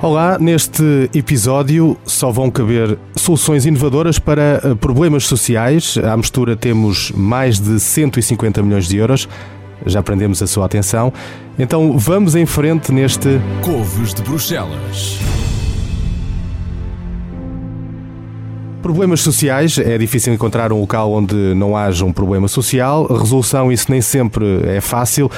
[0.00, 5.98] Olá, neste episódio só vão caber soluções inovadoras para eh, problemas sociais.
[5.98, 9.28] À mistura temos mais de 150 milhões de euros.
[9.84, 11.12] Já prendemos a sua atenção.
[11.58, 15.18] Então vamos em frente neste Couves de Bruxelas.
[18.80, 23.08] Problemas sociais, é difícil encontrar um local onde não haja um problema social.
[23.10, 25.28] A resolução, isso nem sempre é fácil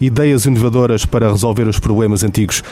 [0.00, 2.62] ideias inovadoras para resolver os problemas antigos.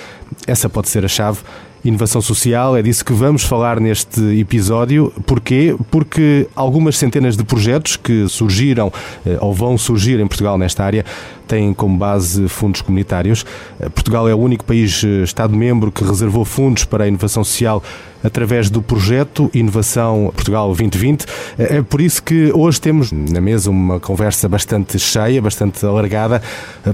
[0.47, 1.39] Essa pode ser a chave.
[1.85, 5.13] Inovação social, é disso que vamos falar neste episódio.
[5.25, 5.77] Porquê?
[5.89, 8.93] Porque algumas centenas de projetos que surgiram
[9.25, 11.05] eh, ou vão surgir em Portugal nesta área
[11.47, 13.45] têm como base fundos comunitários.
[13.81, 17.83] Eh, Portugal é o único país eh, Estado-membro que reservou fundos para a inovação social
[18.23, 21.27] através do projeto Inovação Portugal 2020.
[21.59, 26.43] É por isso que hoje temos na mesa uma conversa bastante cheia, bastante alargada.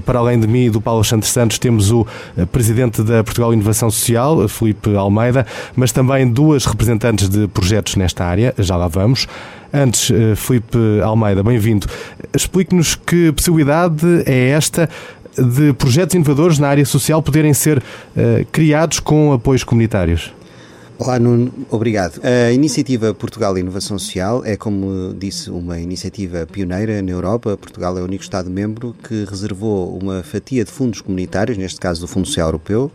[0.05, 2.05] Para além de mim e do Paulo Santos Santos, temos o
[2.51, 8.53] presidente da Portugal Inovação Social, Felipe Almeida, mas também duas representantes de projetos nesta área,
[8.59, 9.27] já lá vamos.
[9.73, 11.87] Antes, Felipe Almeida, bem-vindo.
[12.31, 14.87] Explique-nos que possibilidade é esta
[15.35, 20.31] de projetos inovadores na área social poderem ser uh, criados com apoios comunitários?
[20.99, 21.51] Olá, Nuno.
[21.71, 22.21] Obrigado.
[22.23, 27.57] A iniciativa Portugal Inovação Social é, como disse, uma iniciativa pioneira na Europa.
[27.57, 32.07] Portugal é o único Estado-membro que reservou uma fatia de fundos comunitários, neste caso do
[32.07, 32.91] Fundo Social Europeu,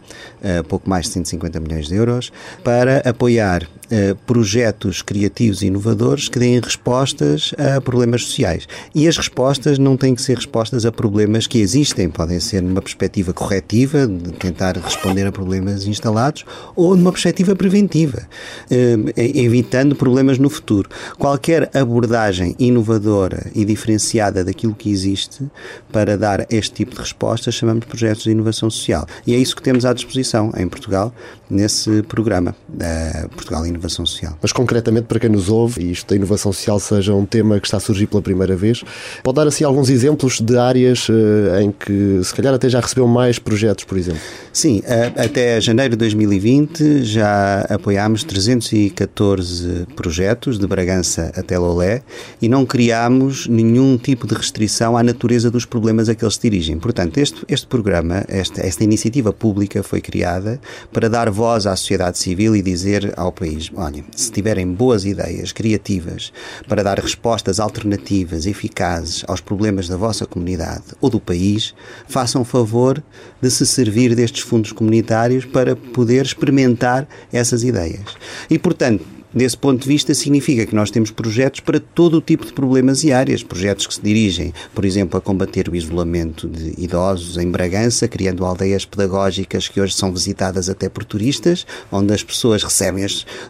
[0.68, 6.38] pouco mais de 150 milhões de euros, para apoiar Uh, projetos criativos e inovadores que
[6.38, 8.68] deem respostas a problemas sociais.
[8.94, 12.82] E as respostas não têm que ser respostas a problemas que existem, podem ser numa
[12.82, 16.44] perspectiva corretiva, de tentar responder a problemas instalados,
[16.76, 18.28] ou numa perspectiva preventiva,
[18.70, 20.90] uh, evitando problemas no futuro.
[21.18, 25.44] Qualquer abordagem inovadora e diferenciada daquilo que existe
[25.90, 29.06] para dar este tipo de respostas chamamos de projetos de inovação social.
[29.26, 31.10] E é isso que temos à disposição em Portugal,
[31.48, 34.36] nesse programa da Portugal Inovação inovação social.
[34.42, 37.66] Mas concretamente para quem nos ouve, e isto da inovação social seja um tema que
[37.66, 38.84] está a surgir pela primeira vez,
[39.22, 43.06] pode dar assim alguns exemplos de áreas uh, em que se calhar até já recebeu
[43.06, 44.20] mais projetos, por exemplo?
[44.52, 44.82] Sim,
[45.16, 52.02] até janeiro de 2020 já apoiámos 314 projetos de Bragança até Lolé
[52.42, 56.40] e não criámos nenhum tipo de restrição à natureza dos problemas a que eles se
[56.40, 56.78] dirigem.
[56.78, 60.60] Portanto, este, este programa, esta, esta iniciativa pública foi criada
[60.92, 65.52] para dar voz à sociedade civil e dizer ao país olhem, se tiverem boas ideias
[65.52, 66.32] criativas
[66.68, 71.74] para dar respostas alternativas, eficazes aos problemas da vossa comunidade ou do país,
[72.06, 73.02] façam favor
[73.40, 78.16] de se servir destes fundos comunitários para poder experimentar essas ideias.
[78.50, 82.46] E, portanto, Desse ponto de vista, significa que nós temos projetos para todo o tipo
[82.46, 83.42] de problemas e áreas.
[83.42, 88.44] Projetos que se dirigem, por exemplo, a combater o isolamento de idosos em Bragança, criando
[88.44, 93.04] aldeias pedagógicas que hoje são visitadas até por turistas, onde as pessoas recebem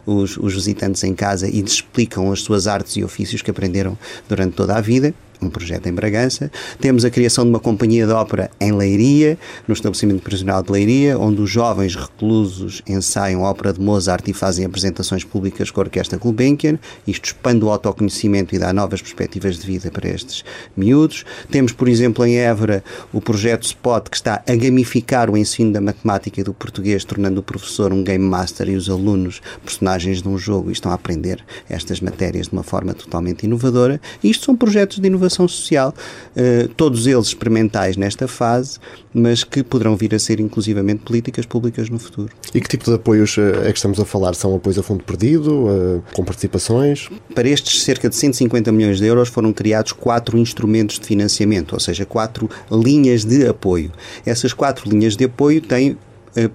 [0.05, 3.97] os, os visitantes em casa e explicam as suas artes e ofícios que aprenderam
[4.27, 6.51] durante toda a vida um projeto em Bragança.
[6.79, 11.17] Temos a criação de uma companhia de ópera em Leiria, no estabelecimento prisional de Leiria,
[11.17, 16.17] onde os jovens reclusos ensaiam ópera de Mozart e fazem apresentações públicas com a Orquestra
[16.17, 16.77] Gulbenkian.
[17.07, 20.43] Isto expande o autoconhecimento e dá novas perspectivas de vida para estes
[20.75, 21.23] miúdos.
[21.49, 22.83] Temos, por exemplo, em Évora,
[23.13, 27.39] o projeto Spot, que está a gamificar o ensino da matemática e do português, tornando
[27.39, 30.95] o professor um game master e os alunos personagens de um jogo e estão a
[30.95, 34.01] aprender estas matérias de uma forma totalmente inovadora.
[34.23, 35.93] Isto são projetos de inovação inovação social,
[36.35, 38.79] uh, todos eles experimentais nesta fase,
[39.13, 42.29] mas que poderão vir a ser inclusivamente políticas públicas no futuro.
[42.53, 44.35] E que tipo de apoios eh, é que estamos a falar?
[44.35, 47.09] São apoios a fundo perdido, uh, com participações?
[47.33, 51.79] Para estes cerca de 150 milhões de euros foram criados quatro instrumentos de financiamento, ou
[51.79, 53.91] seja, quatro linhas de apoio.
[54.25, 56.08] Essas quatro linhas de apoio têm eh,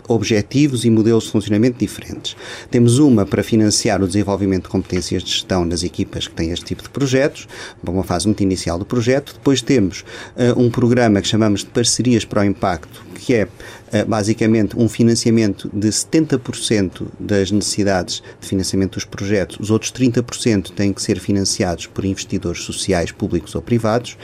[0.09, 2.37] objetivos e modelos de funcionamento diferentes.
[2.71, 6.65] Temos uma para financiar o desenvolvimento de competências de gestão nas equipas que têm este
[6.65, 7.49] tipo de projetos,
[7.87, 9.35] uma fase muito inicial do projeto.
[9.35, 10.05] Depois temos
[10.37, 13.49] uh, um programa que chamamos de Parcerias para o Impacto, que é
[14.03, 20.93] basicamente um financiamento de 70% das necessidades de financiamento dos projetos, os outros 30% têm
[20.93, 24.17] que ser financiados por investidores sociais, públicos ou privados.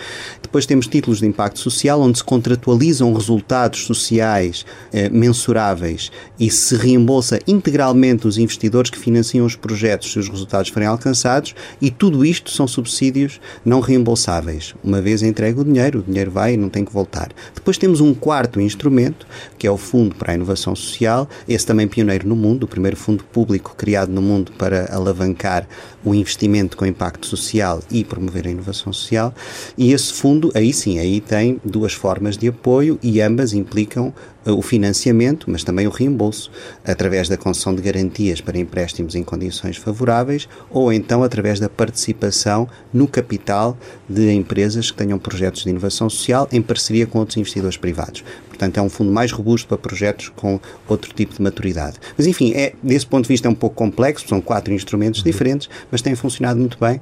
[0.43, 6.75] Depois temos títulos de impacto social, onde se contratualizam resultados sociais uh, mensuráveis e se
[6.77, 12.25] reembolsa integralmente os investidores que financiam os projetos se os resultados forem alcançados, e tudo
[12.25, 14.75] isto são subsídios não reembolsáveis.
[14.83, 17.31] Uma vez entregue o dinheiro, o dinheiro vai e não tem que voltar.
[17.55, 19.27] Depois temos um quarto instrumento,
[19.61, 22.97] que é o Fundo para a Inovação Social, esse também pioneiro no mundo, o primeiro
[22.97, 25.69] fundo público criado no mundo para alavancar
[26.03, 29.35] o investimento com impacto social e promover a inovação social.
[29.77, 34.15] E esse fundo, aí sim, aí tem duas formas de apoio e ambas implicam
[34.47, 36.51] o financiamento, mas também o reembolso,
[36.85, 42.69] através da concessão de garantias para empréstimos em condições favoráveis ou então através da participação
[42.93, 43.77] no capital
[44.09, 48.25] de empresas que tenham projetos de inovação social em parceria com outros investidores privados.
[48.49, 51.99] Portanto, é um fundo mais robusto para projetos com outro tipo de maturidade.
[52.17, 55.71] Mas, enfim, é, desse ponto de vista é um pouco complexo, são quatro instrumentos diferentes,
[55.91, 57.01] mas têm funcionado muito bem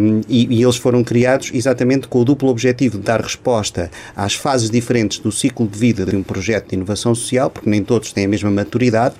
[0.00, 4.34] um, e, e eles foram criados exatamente com o duplo objetivo de dar resposta às
[4.34, 8.12] fases diferentes do ciclo de vida de um projeto de inovação social, porque nem todos
[8.12, 9.14] têm a mesma maturidade,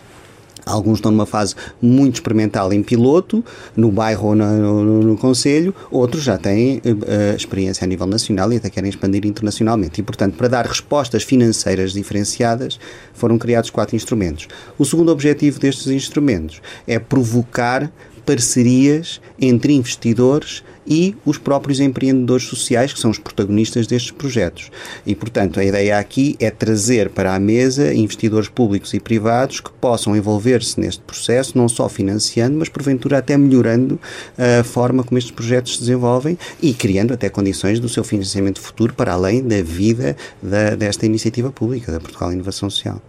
[0.66, 3.44] Alguns estão numa fase muito experimental em piloto,
[3.76, 8.52] no bairro ou no, no, no Conselho, outros já têm uh, experiência a nível nacional
[8.52, 10.00] e até querem expandir internacionalmente.
[10.00, 12.80] E, portanto, para dar respostas financeiras diferenciadas,
[13.14, 14.48] foram criados quatro instrumentos.
[14.76, 17.88] O segundo objetivo destes instrumentos é provocar
[18.26, 24.70] parcerias entre investidores e os próprios empreendedores sociais, que são os protagonistas destes projetos.
[25.04, 29.70] E, portanto, a ideia aqui é trazer para a mesa investidores públicos e privados que
[29.70, 33.98] possam envolver-se neste processo, não só financiando, mas porventura até melhorando
[34.38, 38.94] a forma como estes projetos se desenvolvem e criando até condições do seu financiamento futuro
[38.94, 43.00] para além da vida da, desta iniciativa pública, da Portugal Inovação Social.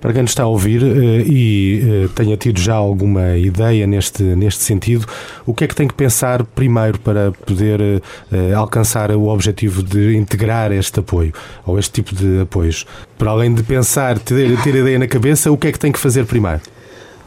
[0.00, 4.22] Para quem nos está a ouvir eh, e eh, tenha tido já alguma ideia neste,
[4.22, 5.06] neste sentido,
[5.46, 10.14] o que é que tem que pensar primeiro para poder eh, alcançar o objetivo de
[10.14, 11.32] integrar este apoio
[11.64, 12.86] ou este tipo de apoios?
[13.16, 15.98] Para além de pensar, ter, ter ideia na cabeça, o que é que tem que
[15.98, 16.60] fazer primeiro?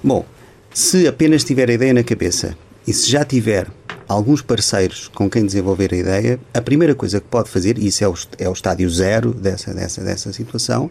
[0.04, 0.24] Bom,
[0.71, 2.56] se apenas tiver a ideia na cabeça
[2.88, 3.68] e se já tiver
[4.07, 8.04] alguns parceiros com quem desenvolver a ideia, a primeira coisa que pode fazer, e isso
[8.04, 10.89] é o, é o estádio zero dessa, dessa, dessa situação,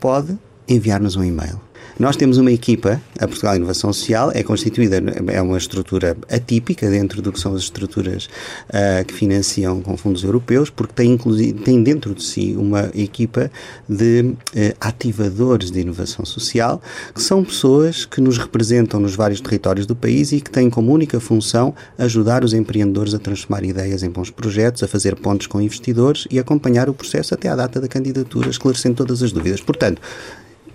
[0.00, 0.36] pode
[0.68, 1.60] enviar-nos um e-mail.
[1.98, 7.20] Nós temos uma equipa, a Portugal Inovação Social, é constituída, é uma estrutura atípica dentro
[7.20, 8.26] do que são as estruturas
[8.70, 11.18] uh, que financiam com fundos europeus, porque tem,
[11.64, 13.50] tem dentro de si uma equipa
[13.88, 14.34] de uh,
[14.80, 16.80] ativadores de inovação social,
[17.14, 20.92] que são pessoas que nos representam nos vários territórios do país e que têm como
[20.92, 25.60] única função ajudar os empreendedores a transformar ideias em bons projetos, a fazer pontos com
[25.60, 29.60] investidores e acompanhar o processo até à data da candidatura, esclarecendo todas as dúvidas.
[29.60, 30.00] Portanto,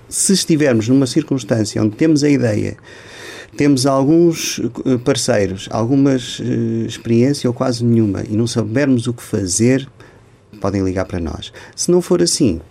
[0.09, 2.77] se estivermos numa circunstância onde temos a ideia,
[3.55, 9.23] temos alguns eh, parceiros, algumas uh, experiência ou quase nenhuma e não soubermos o que
[9.23, 9.87] fazer,
[10.61, 11.51] podem ligar para nós.
[11.75, 12.61] Se não for assim,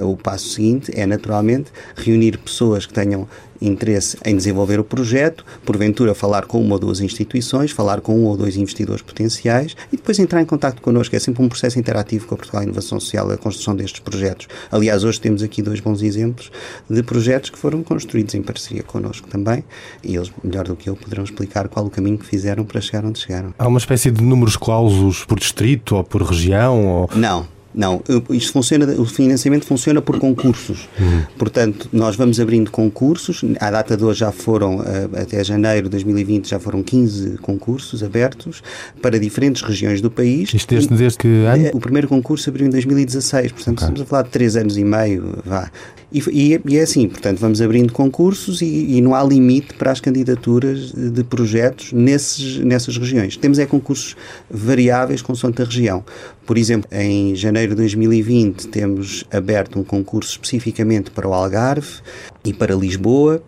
[0.00, 3.28] o passo seguinte é naturalmente reunir pessoas que tenham
[3.60, 8.24] interesse em desenvolver o projeto, porventura falar com uma ou duas instituições, falar com um
[8.24, 11.14] ou dois investidores potenciais e depois entrar em contato connosco.
[11.14, 14.46] É sempre um processo interativo com a Portugal Inovação Social, a construção destes projetos.
[14.70, 16.50] Aliás, hoje temos aqui dois bons exemplos
[16.88, 19.64] de projetos que foram construídos em parceria connosco também
[20.02, 23.04] e eles, melhor do que eu, poderão explicar qual o caminho que fizeram para chegar
[23.04, 23.54] onde chegaram.
[23.58, 26.86] Há uma espécie de números clausos por distrito ou por região?
[26.86, 27.10] Ou...
[27.14, 27.57] Não.
[27.78, 30.88] Não, isto funciona, o financiamento funciona por concursos.
[30.98, 31.22] Uhum.
[31.38, 33.44] Portanto, nós vamos abrindo concursos.
[33.60, 38.02] À data de hoje já foram, eh, até janeiro de 2020, já foram 15 concursos
[38.02, 38.64] abertos
[39.00, 40.52] para diferentes regiões do país.
[40.52, 41.66] Isto desde, desde que ano?
[41.66, 43.84] Eh, o primeiro concurso abriu em 2016, portanto, okay.
[43.86, 45.70] estamos a falar de 3 anos e meio, vá.
[46.10, 49.92] E, e, e, é assim, portanto, vamos abrindo concursos e, e, não há limite para
[49.92, 53.36] as candidaturas de projetos nesses, nessas regiões.
[53.36, 54.16] Temos é concursos
[54.50, 56.02] variáveis consoante a região.
[56.46, 62.00] Por exemplo, em janeiro de 2020 temos aberto um concurso especificamente para o Algarve
[62.42, 63.42] e para Lisboa.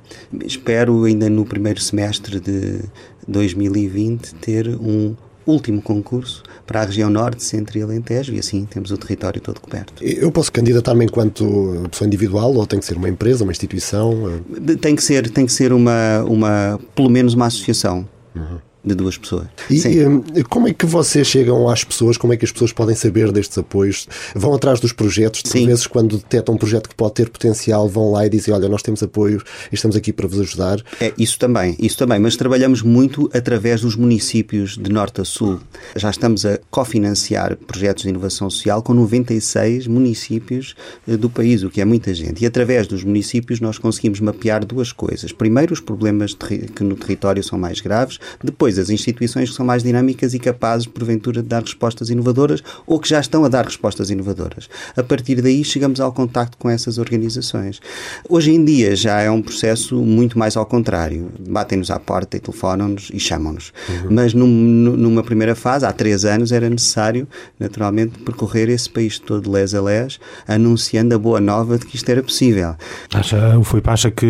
[0.45, 2.81] Espero ainda no primeiro semestre de
[3.27, 5.15] 2020 ter um
[5.47, 9.61] último concurso para a região norte, centro e alentejo e assim temos o território todo
[9.61, 10.03] coberto.
[10.03, 14.43] Eu posso candidatar-me enquanto pessoa individual ou tem que ser uma empresa, uma instituição?
[14.81, 18.09] Tem que ser, tem que ser uma, uma pelo menos uma associação.
[18.35, 19.47] Uhum de duas pessoas.
[19.69, 22.17] E hum, como é que vocês chegam às pessoas?
[22.17, 24.09] Como é que as pessoas podem saber destes apoios?
[24.35, 25.43] Vão atrás dos projetos?
[25.43, 25.67] Por Sim.
[25.67, 28.83] vezes, quando detectam um projeto que pode ter potencial, vão lá e dizem: Olha, nós
[28.83, 30.83] temos apoio e estamos aqui para vos ajudar.
[31.01, 35.61] É, isso também, isso também, mas trabalhamos muito através dos municípios de norte a sul.
[35.95, 40.75] Já estamos a cofinanciar projetos de inovação social com 96 municípios
[41.07, 42.43] eh, do país, o que é muita gente.
[42.43, 45.33] E através dos municípios nós conseguimos mapear duas coisas.
[45.33, 49.67] Primeiro, os problemas que no território são mais graves, depois, depois as instituições que são
[49.67, 53.65] mais dinâmicas e capazes, porventura, de dar respostas inovadoras ou que já estão a dar
[53.65, 54.69] respostas inovadoras.
[54.97, 57.81] A partir daí chegamos ao contacto com essas organizações.
[58.29, 61.31] Hoje em dia já é um processo muito mais ao contrário.
[61.49, 63.73] Batem-nos à porta e telefonam-nos e chamam-nos.
[63.89, 64.09] Uhum.
[64.11, 67.27] Mas num, numa primeira fase, há três anos, era necessário,
[67.59, 71.97] naturalmente, percorrer esse país todo de les a les, anunciando a boa nova de que
[71.97, 72.75] isto era possível.
[73.13, 74.27] Acha, foi acha que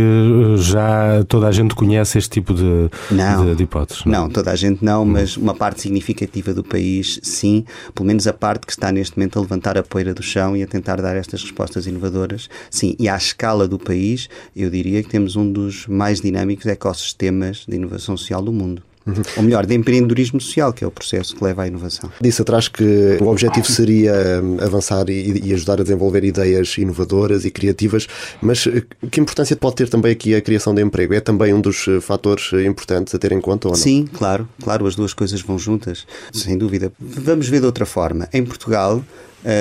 [0.57, 4.05] já toda a gente conhece este tipo de, não, de, de hipóteses?
[4.07, 8.33] Não, toda a gente não, mas uma parte significativa do país, sim, pelo menos a
[8.33, 11.17] parte que está neste momento a levantar a poeira do chão e a tentar dar
[11.17, 12.95] estas respostas inovadoras, sim.
[12.99, 17.77] E à escala do país, eu diria que temos um dos mais dinâmicos ecossistemas de
[17.77, 18.90] inovação social do mundo.
[19.11, 19.23] Uhum.
[19.37, 22.11] Ou melhor, de empreendedorismo social, que é o processo que leva à inovação.
[22.21, 27.45] Disse atrás que o objetivo seria hum, avançar e, e, ajudar a desenvolver ideias inovadoras
[27.45, 28.07] e criativas,
[28.41, 31.15] mas eh, que importância pode ter também aqui a criação de emprego?
[31.15, 33.81] É também um dos eh, fatores eh, importantes a ter em conta ou não?
[33.81, 36.93] Sim, claro, claro, as duas coisas vão juntas, sem dúvida.
[36.99, 38.29] Vamos ver de outra forma.
[38.33, 39.03] Em Portugal,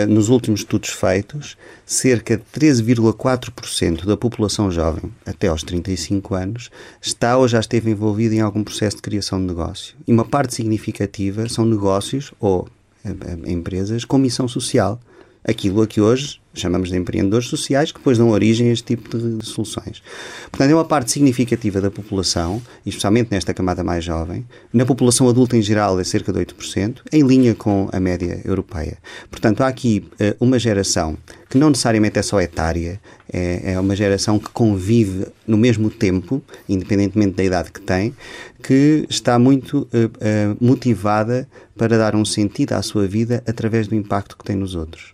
[0.07, 6.69] nos últimos estudos feitos, cerca de 13,4% da população jovem, até aos 35 anos,
[7.01, 9.95] está ou já esteve envolvida em algum processo de criação de negócio.
[10.07, 12.67] E uma parte significativa são negócios ou
[13.05, 14.99] uh, empresas com missão social.
[15.43, 19.17] Aquilo a que hoje chamamos de empreendedores sociais, que depois dão origem a este tipo
[19.17, 20.01] de, soluções.
[20.51, 24.45] Portanto, é uma parte significativa da população, especialmente nesta camada mais jovem.
[24.73, 28.97] Na população adulta em geral é cerca de 8%, em linha com a média europeia.
[29.29, 31.17] Portanto, há aqui uh, uma geração
[31.49, 33.01] que não necessariamente é só etária,
[33.31, 38.15] é, é uma geração que convive no mesmo tempo, independentemente da idade que tem,
[38.61, 43.95] que está muito uh, uh, motivada para dar um sentido à sua vida através do
[43.95, 45.13] impacto que tem nos outros.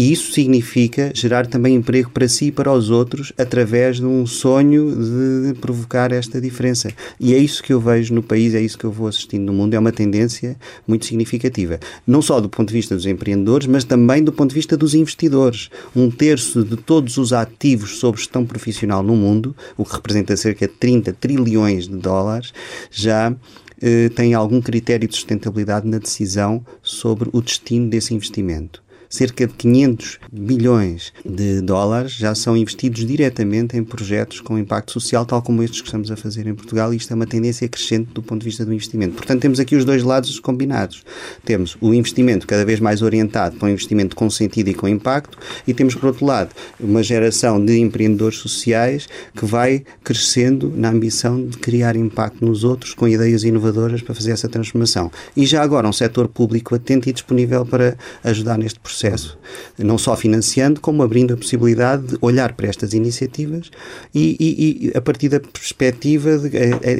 [0.00, 4.24] E isso significa gerar também emprego para si e para os outros através de um
[4.24, 6.88] sonho de provocar esta diferença.
[7.20, 9.52] E é isso que eu vejo no país, é isso que eu vou assistindo no
[9.52, 10.56] mundo, é uma tendência
[10.88, 11.78] muito significativa.
[12.06, 14.94] Não só do ponto de vista dos empreendedores, mas também do ponto de vista dos
[14.94, 15.68] investidores.
[15.94, 20.66] Um terço de todos os ativos sob gestão profissional no mundo, o que representa cerca
[20.66, 22.54] de 30 trilhões de dólares,
[22.90, 23.36] já
[23.82, 29.52] eh, tem algum critério de sustentabilidade na decisão sobre o destino desse investimento cerca de
[29.54, 35.64] 500 bilhões de dólares já são investidos diretamente em projetos com impacto social, tal como
[35.64, 38.40] estes que estamos a fazer em Portugal, e isto é uma tendência crescente do ponto
[38.42, 39.16] de vista do investimento.
[39.16, 41.02] Portanto, temos aqui os dois lados combinados.
[41.44, 45.36] Temos o investimento cada vez mais orientado para um investimento com sentido e com impacto,
[45.66, 51.44] e temos, por outro lado, uma geração de empreendedores sociais que vai crescendo na ambição
[51.44, 55.10] de criar impacto nos outros com ideias inovadoras para fazer essa transformação.
[55.36, 59.38] E já agora um setor público atento e disponível para ajudar neste processo processo,
[59.78, 63.70] não só financiando, como abrindo a possibilidade de olhar para estas iniciativas
[64.14, 66.50] e, e, e a partir da perspectiva de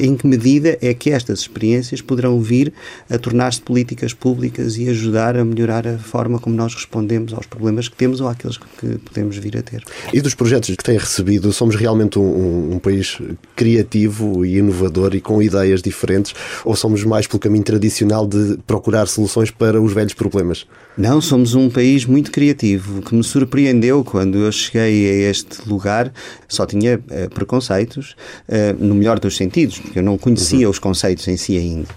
[0.01, 2.73] em que medida é que estas experiências poderão vir
[3.09, 7.89] a tornar-se políticas públicas e ajudar a melhorar a forma como nós respondemos aos problemas
[7.89, 9.83] que temos ou àqueles que podemos vir a ter.
[10.13, 13.19] E dos projetos que têm recebido, somos realmente um, um país
[13.55, 19.07] criativo e inovador e com ideias diferentes ou somos mais pelo caminho tradicional de procurar
[19.07, 20.67] soluções para os velhos problemas?
[20.97, 25.69] Não, somos um país país muito criativo que me surpreendeu quando eu cheguei a este
[25.69, 26.13] lugar.
[26.47, 28.15] Só tinha uh, preconceitos,
[28.49, 30.71] uh, no melhor dos sentidos, porque eu não conhecia uhum.
[30.71, 31.89] os conceitos em si ainda.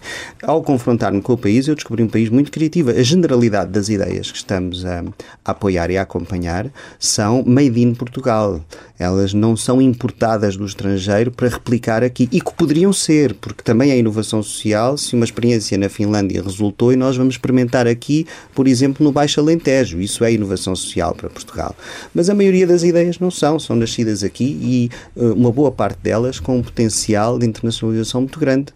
[0.42, 2.90] Ao confrontar-me com o país, eu descobri um país muito criativo.
[2.90, 5.04] A generalidade das ideias que estamos a,
[5.46, 8.60] a apoiar e a acompanhar são made in Portugal.
[8.98, 12.30] Elas não são importadas do estrangeiro para replicar aqui.
[12.32, 14.98] E que poderiam ser, porque também é inovação social.
[14.98, 19.40] Se uma experiência na Finlândia resultou e nós vamos experimentar aqui, por exemplo, no Baixo
[19.40, 19.83] Alentejo.
[19.92, 21.75] Isso é inovação social para Portugal.
[22.13, 26.00] Mas a maioria das ideias não são, são nascidas aqui e uh, uma boa parte
[26.02, 28.74] delas com um potencial de internacionalização muito grande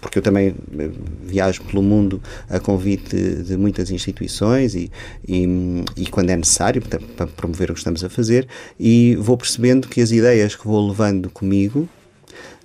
[0.00, 0.90] porque eu também eh,
[1.22, 4.90] viajo pelo mundo a convite de muitas instituições e,
[5.28, 5.46] e,
[5.96, 8.48] e, quando é necessário para promover o que estamos a fazer
[8.78, 11.88] e vou percebendo que as ideias que vou levando comigo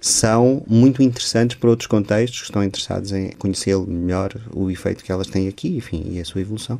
[0.06, 5.12] são muito interessantes para outros contextos que estão interessados em conhecer melhor o efeito que
[5.12, 6.80] elas têm aqui, enfim, e a sua evolução.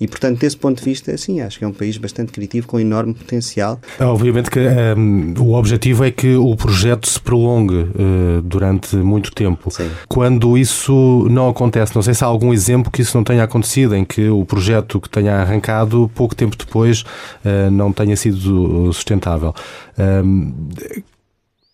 [0.00, 2.80] E, portanto, desse ponto de vista, sim, acho que é um país bastante criativo, com
[2.80, 3.80] enorme potencial.
[4.00, 9.70] Obviamente que um, o objetivo é que o projeto se prolongue uh, durante muito tempo.
[9.70, 9.88] Sim.
[10.08, 13.94] Quando isso não acontece, não sei se há algum exemplo que isso não tenha acontecido,
[13.94, 19.54] em que o projeto que tenha arrancado, pouco tempo depois, uh, não tenha sido sustentável.
[19.96, 20.52] Um,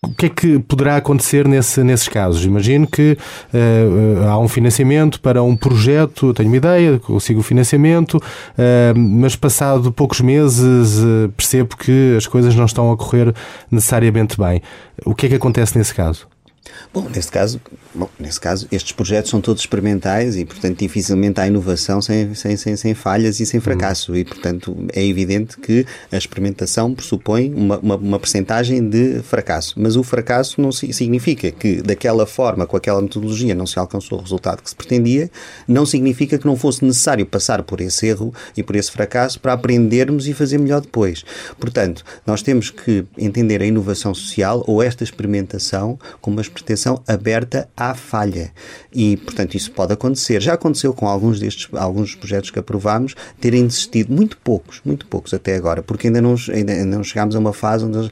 [0.02, 2.44] o que é que poderá acontecer nesse, nesses casos?
[2.44, 3.18] Imagino que
[3.52, 9.36] uh, há um financiamento para um projeto, tenho uma ideia, consigo o financiamento, uh, mas
[9.36, 13.34] passado poucos meses uh, percebo que as coisas não estão a correr
[13.70, 14.62] necessariamente bem.
[15.04, 16.26] O que é que acontece nesse caso?
[16.92, 17.60] Bom, nesse caso,
[17.94, 22.56] bom, nesse caso, estes projetos são todos experimentais e, portanto, dificilmente há inovação sem, sem,
[22.56, 24.12] sem, sem falhas e sem fracasso.
[24.12, 24.18] Uhum.
[24.18, 29.74] E, portanto, é evidente que a experimentação pressupõe uma, uma, uma percentagem de fracasso.
[29.78, 34.22] Mas o fracasso não significa que, daquela forma, com aquela metodologia, não se alcançou o
[34.22, 35.30] resultado que se pretendia,
[35.66, 39.52] não significa que não fosse necessário passar por esse erro e por esse fracasso para
[39.52, 41.24] aprendermos e fazer melhor depois.
[41.58, 47.68] Portanto, nós temos que entender a inovação social ou esta experimentação como uma pretensão aberta
[47.76, 48.52] à falha.
[48.92, 50.40] E, portanto, isso pode acontecer.
[50.40, 55.32] Já aconteceu com alguns destes, alguns projetos que aprovámos, terem desistido, muito poucos, muito poucos
[55.32, 58.10] até agora, porque ainda não, ainda não chegámos a uma fase onde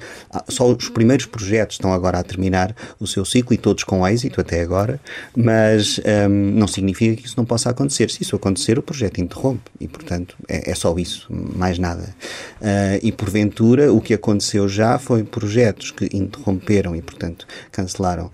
[0.48, 4.40] só os primeiros projetos estão agora a terminar o seu ciclo e todos com êxito
[4.40, 5.00] até agora,
[5.36, 8.10] mas um, não significa que isso não possa acontecer.
[8.10, 12.14] Se isso acontecer, o projeto interrompe e, portanto, é, é só isso, mais nada.
[12.60, 18.27] Uh, e, porventura, o que aconteceu já foi projetos que interromperam e, portanto, cancelaram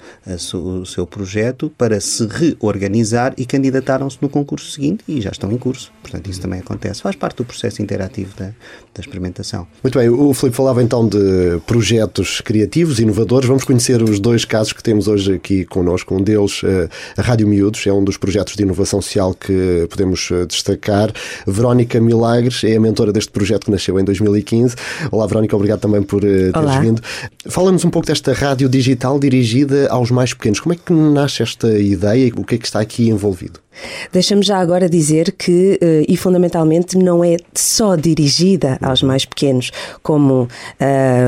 [0.54, 5.58] o seu projeto para se reorganizar e candidataram-se no concurso seguinte e já estão em
[5.58, 5.92] curso.
[6.02, 7.02] Portanto, isso também acontece.
[7.02, 9.66] Faz parte do processo interativo da, da experimentação.
[9.82, 13.48] Muito bem, o Filipe falava então de projetos criativos, inovadores.
[13.48, 16.14] Vamos conhecer os dois casos que temos hoje aqui connosco.
[16.14, 20.30] Um deles, eh, a Rádio Miúdos, é um dos projetos de inovação social que podemos
[20.30, 21.12] eh, destacar.
[21.46, 24.76] Verónica Milagres é a mentora deste projeto que nasceu em 2015.
[25.10, 26.80] Olá, Verónica, obrigado também por eh, teres Olá.
[26.80, 27.02] vindo.
[27.48, 30.60] Fala-nos um pouco desta rádio digital dirigida aos mais pequenos.
[30.60, 33.63] Como é que nasce esta ideia e o que é que está aqui envolvido?
[34.12, 39.70] Deixa-me já agora dizer que, eh, e fundamentalmente, não é só dirigida aos mais pequenos,
[40.02, 40.48] como uh,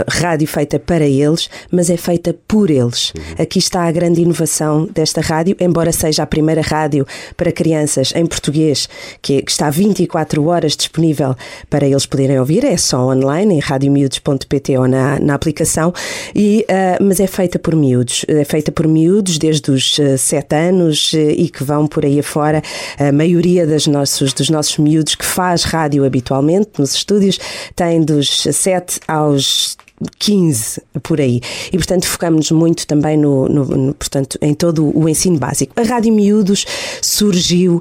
[0.09, 3.13] rádio feita para eles, mas é feita por eles.
[3.15, 3.43] Uhum.
[3.43, 8.25] Aqui está a grande inovação desta rádio, embora seja a primeira rádio para crianças em
[8.27, 8.89] português,
[9.21, 11.35] que está 24 horas disponível
[11.69, 15.93] para eles poderem ouvir, é só online, em radiomiúdos.pt ou na, na aplicação,
[16.35, 18.25] e, uh, mas é feita por miúdos.
[18.29, 22.36] É feita por miúdos desde os uh, 7 anos e que vão por aí afora
[22.37, 22.63] fora,
[22.99, 27.39] a maioria das nossos, dos nossos miúdos que faz rádio habitualmente nos estúdios
[27.75, 29.79] tem dos 7 aos
[30.19, 31.41] 15 por aí.
[31.73, 35.73] E, portanto, focamos-nos muito também no, no, no, portanto, em todo o ensino básico.
[35.77, 36.67] A Rádio Miúdos
[37.01, 37.81] surgiu,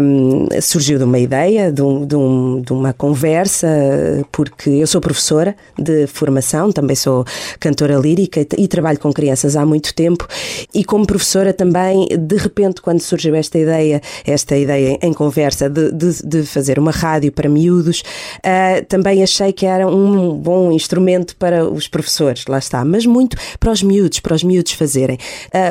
[0.00, 3.68] um, surgiu de uma ideia, de, um, de, um, de, uma conversa,
[4.30, 7.24] porque eu sou professora de formação, também sou
[7.58, 10.26] cantora lírica e, trabalho com crianças há muito tempo.
[10.72, 15.90] E como professora também, de repente, quando surgiu esta ideia, esta ideia em conversa de,
[15.92, 18.02] de fazer uma rádio para miúdos,
[18.38, 23.06] uh, também achei que era um bom instrumento muito para os professores, lá está, mas
[23.06, 25.18] muito para os miúdos, para os miúdos fazerem.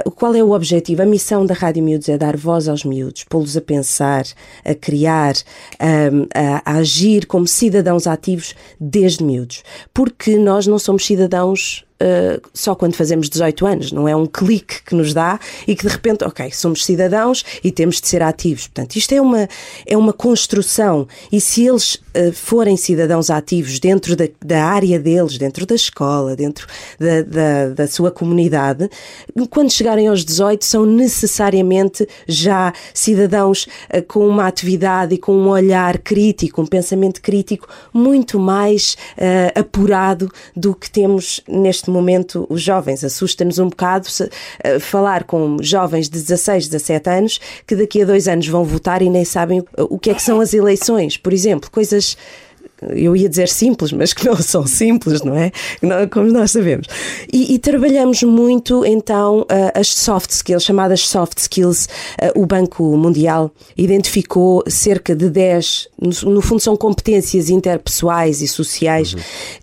[0.06, 1.02] Uh, qual é o objetivo?
[1.02, 4.26] A missão da Rádio Miúdos é dar voz aos miúdos, pô-los a pensar,
[4.66, 5.36] a criar,
[5.80, 9.64] a, a agir como cidadãos ativos desde miúdos.
[9.94, 14.84] Porque nós não somos cidadãos uh, só quando fazemos 18 anos, não é um clique
[14.84, 18.68] que nos dá e que de repente, ok, somos cidadãos e temos de ser ativos.
[18.68, 19.48] Portanto, isto é uma,
[19.86, 25.38] é uma construção e se eles uh, forem cidadãos ativos dentro da, da área deles,
[25.38, 26.68] dentro da escola, dentro
[27.00, 28.90] da, da, da sua comunidade,
[29.50, 35.50] quando chegarem aos 18 são necessariamente já cidadãos uh, com uma atividade e com um
[35.50, 38.98] olhar crítico, um pensamento crítico muito mais
[39.56, 43.04] apurado do que temos neste momento os jovens.
[43.04, 48.06] Assusta-nos um bocado se, uh, falar com jovens de 16, 17 anos que daqui a
[48.06, 51.34] dois anos vão votar e nem sabem o que é que são as eleições, por
[51.34, 52.18] exemplo, coisas
[52.90, 55.52] eu ia dizer simples, mas que não são simples, não é?
[56.12, 56.88] Como nós sabemos.
[57.32, 61.88] E, e trabalhamos muito, então, as soft skills, chamadas soft skills.
[62.36, 65.90] O Banco Mundial identificou cerca de 10,
[66.24, 69.20] no fundo, são competências interpessoais e sociais uhum.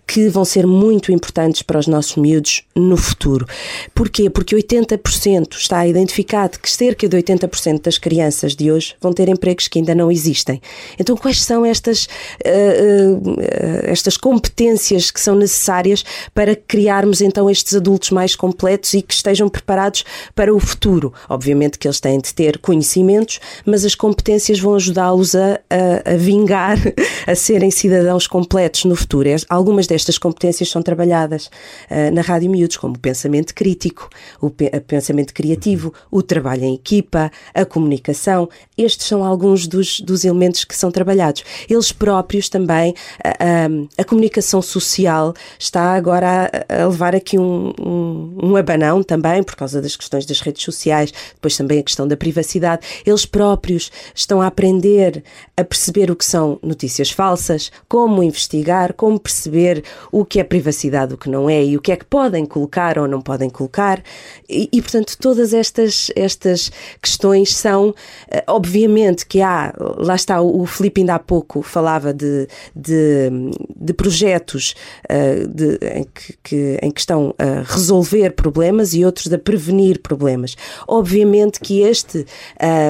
[0.09, 3.47] Que vão ser muito importantes para os nossos miúdos no futuro.
[3.95, 4.31] Porquê?
[4.31, 9.69] Porque 80% está identificado que cerca de 80% das crianças de hoje vão ter empregos
[9.69, 10.63] que ainda não existem.
[10.99, 12.07] Então, quais são estas.
[12.45, 19.03] Uh, eh, estas competências que são necessárias para criarmos então estes adultos mais completos e
[19.03, 21.13] que estejam preparados para o futuro.
[21.29, 26.17] Obviamente que eles têm de ter conhecimentos, mas as competências vão ajudá-los a, a, a,
[26.17, 26.79] vingar,
[27.27, 29.29] a serem cidadãos completos no futuro.
[29.49, 31.47] Algumas destas competências são trabalhadas
[31.91, 34.09] uh, na Rádio Miúdos, como o pensamento crítico,
[34.41, 38.49] o pe pensamento criativo, o trabalho em equipa, a comunicação.
[38.77, 41.43] Estes são alguns dos, dos elementos que são trabalhados.
[41.69, 47.73] Eles próprios também a, a, a comunicação social está agora a, a levar aqui um,
[47.81, 52.07] um, um, abanão também, por causa das questões das redes sociais, depois também a questão
[52.07, 52.87] da privacidade.
[53.05, 55.23] Eles próprios estão a aprender
[55.57, 61.15] a perceber o que são notícias falsas, como investigar, como perceber o que é privacidade,
[61.15, 64.03] o que não é e o que é que podem colocar ou não podem colocar.
[64.49, 66.71] E, e portanto, todas estas, estas
[67.03, 67.95] questões são,
[68.31, 73.29] eh, obviamente, que há, lá está, o Filipe ainda há pouco falava de, de
[73.77, 74.75] de, projetos
[75.05, 80.01] uh, de, em, que, que, em que estão a resolver problemas e outros a prevenir
[80.01, 80.57] problemas.
[80.87, 82.27] Obviamente que este uh,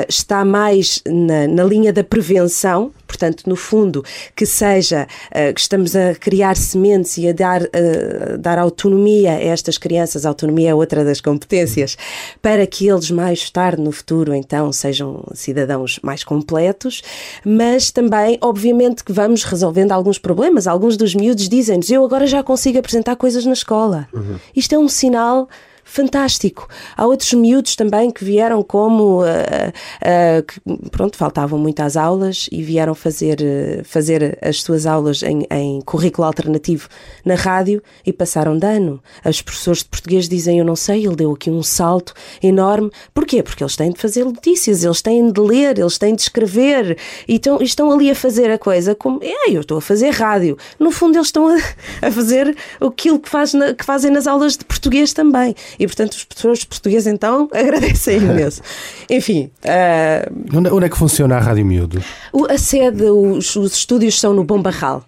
[0.08, 4.05] está mais na, na linha da prevenção portanto, no fundo,
[4.37, 9.42] que seja, uh, que estamos a criar sementes e a dar, uh, dar autonomia a
[9.42, 11.97] estas crianças, a autonomia é outra das competências,
[12.40, 17.03] para que eles mais tarde, no futuro, então, sejam cidadãos mais completos,
[17.44, 20.66] mas também, obviamente, que vamos resolvendo alguns problemas.
[20.66, 24.07] Alguns dos miúdos dizem-nos, eu agora já consigo apresentar coisas na escola.
[24.12, 24.37] Uhum.
[24.55, 25.49] Isto é um sinal
[25.88, 26.68] fantástico.
[26.96, 32.62] Há outros miúdos também que vieram como uh, uh, que, pronto, faltavam muitas aulas e
[32.62, 36.88] vieram fazer, uh, fazer as suas aulas em, em, currículo alternativo
[37.24, 39.03] na rádio e passaram de ano.
[39.24, 42.90] Os professores de português dizem, eu não sei, ele deu aqui um salto enorme.
[43.14, 43.42] Porquê?
[43.42, 47.37] Porque eles têm de fazer notícias, eles têm de ler, eles têm de escrever e
[47.37, 50.59] estão, estão ali a fazer a coisa como, é, eu estou a fazer rádio.
[50.79, 51.57] No fundo eles estão a,
[52.07, 55.55] a fazer aquilo que, faz na, que fazem nas aulas de português também.
[55.79, 58.62] E, portanto, os professores portugueses então agradecem imenso.
[59.09, 59.51] Enfim.
[59.64, 62.03] Uh, onde, onde, é que funciona a Rádio Miúdo?
[62.49, 65.05] A sede, os, os estúdios são no Bom Barral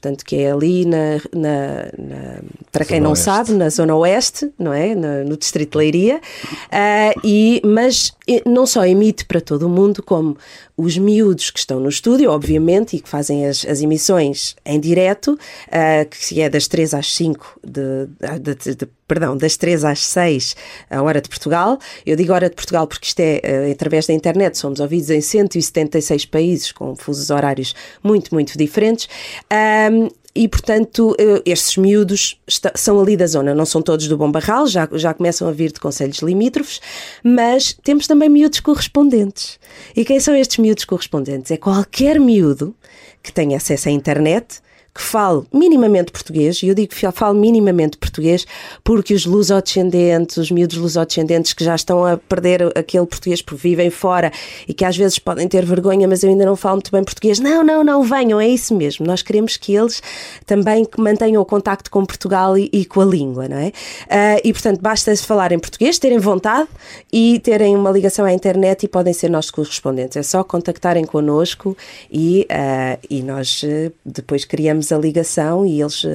[0.00, 2.40] portanto, que é ali na, na, na
[2.72, 3.24] para quem zona não oeste.
[3.24, 4.94] sabe, na zona oeste, não é?
[4.94, 8.12] No, no distrito de Leiria, uh, e, mas
[8.46, 10.36] não só emite para todo o mundo, como
[10.76, 15.32] os miúdos que estão no estúdio, obviamente, e que fazem as, as emissões em direto,
[15.34, 18.06] uh, que é das 3 às 5 de,
[18.38, 20.54] de, de, de, perdão, das 3 às 6
[20.88, 21.80] a hora de Portugal.
[22.06, 25.20] Eu digo hora de Portugal porque isto é uh, através da internet, somos ouvidos em
[25.20, 29.08] 176 países com fusos horários muito, muito diferentes.
[29.52, 32.40] Um, e, portanto, eh, estes miúdos
[32.76, 35.72] são ali da zona, não são todos do Bom Barral, já, já começam a vir
[35.72, 36.80] de conselhos limítrofes,
[37.24, 39.58] mas temos também miúdos correspondentes.
[39.94, 41.50] E quem são estes miúdos correspondentes?
[41.50, 42.76] É qualquer miúdo
[43.24, 44.60] que tenha acesso à internet,
[44.94, 48.46] que fale minimamente português, e eu digo que fale minimamente português
[48.82, 53.90] porque os lusodescendentes, os miúdos lusodescendentes que já estão a perder aquele português porque vivem
[53.90, 54.32] fora
[54.66, 57.38] e que às vezes podem ter vergonha, mas eu ainda não falo muito bem português.
[57.38, 59.06] Não, não, não, venham, é isso mesmo.
[59.06, 60.02] Nós queremos que eles
[60.44, 63.68] também mantenham o contacto com Portugal e, e com a língua, não é?
[63.68, 66.68] Uh, e portanto, basta falar em português, terem vontade
[67.12, 70.16] e terem uma ligação à internet e podem ser nossos correspondentes.
[70.16, 71.76] É só contactarem connosco
[72.10, 76.08] e, uh, e nós uh, depois criamos a ligação e eles uh,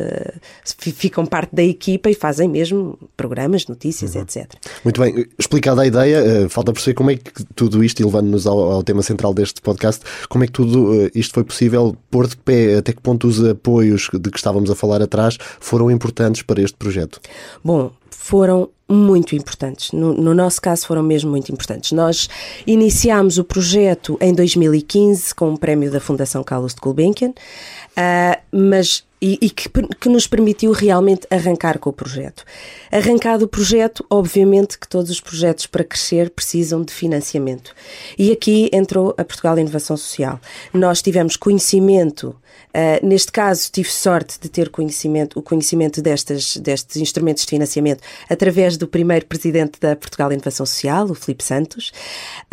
[0.77, 4.21] ficam parte da equipa e fazem mesmo programas, notícias, uhum.
[4.21, 4.51] etc.
[4.83, 8.47] Muito bem, explicada a ideia, uh, falta perceber como é que tudo isto, e levando-nos
[8.47, 12.27] ao, ao, tema central deste podcast, como é que tudo uh, isto foi possível pôr
[12.27, 16.41] de pé, até que ponto os apoios de que estávamos a falar atrás foram importantes
[16.41, 17.19] para este projeto?
[17.63, 19.91] Bom, foram muito importantes.
[19.91, 21.91] No, no, nosso caso, foram mesmo muito importantes.
[21.91, 22.29] Nós
[22.65, 29.03] iniciámos o projeto em 2015 com um prémio da Fundação Carlos de Gulbenkian, uh, mas
[29.25, 29.67] e, e que,
[29.99, 32.45] que, nos permitiu realmente arrancar com o projeto.
[32.91, 37.73] Arrancado o projeto, obviamente que todos os projetos para crescer precisam de financiamento.
[38.19, 40.39] E aqui entrou a Portugal Inovação Social.
[40.71, 42.35] Nós tivemos conhecimento
[42.75, 48.01] Uh, neste caso, tive sorte de ter conhecimento, o conhecimento destes, destes instrumentos de financiamento
[48.29, 51.93] através do primeiro presidente da Portugal Inovação Social, o Filipe Santos,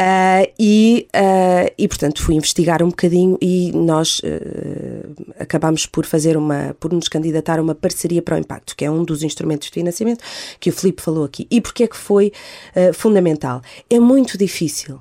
[0.01, 4.23] uh, e, uh, e, portanto, fui investigar um bocadinho e nós
[5.39, 8.91] acabámos por fazer uma, por nos candidatar a uma parceria para o impacto, que é
[8.91, 10.23] um dos instrumentos de financiamento
[10.59, 11.47] que o Filipe falou aqui.
[11.51, 12.33] E porquê é que foi
[12.95, 13.63] fundamental?
[13.89, 15.01] É muito difícil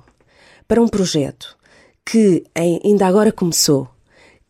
[0.66, 1.56] para um projeto
[2.04, 3.88] que ainda agora começou,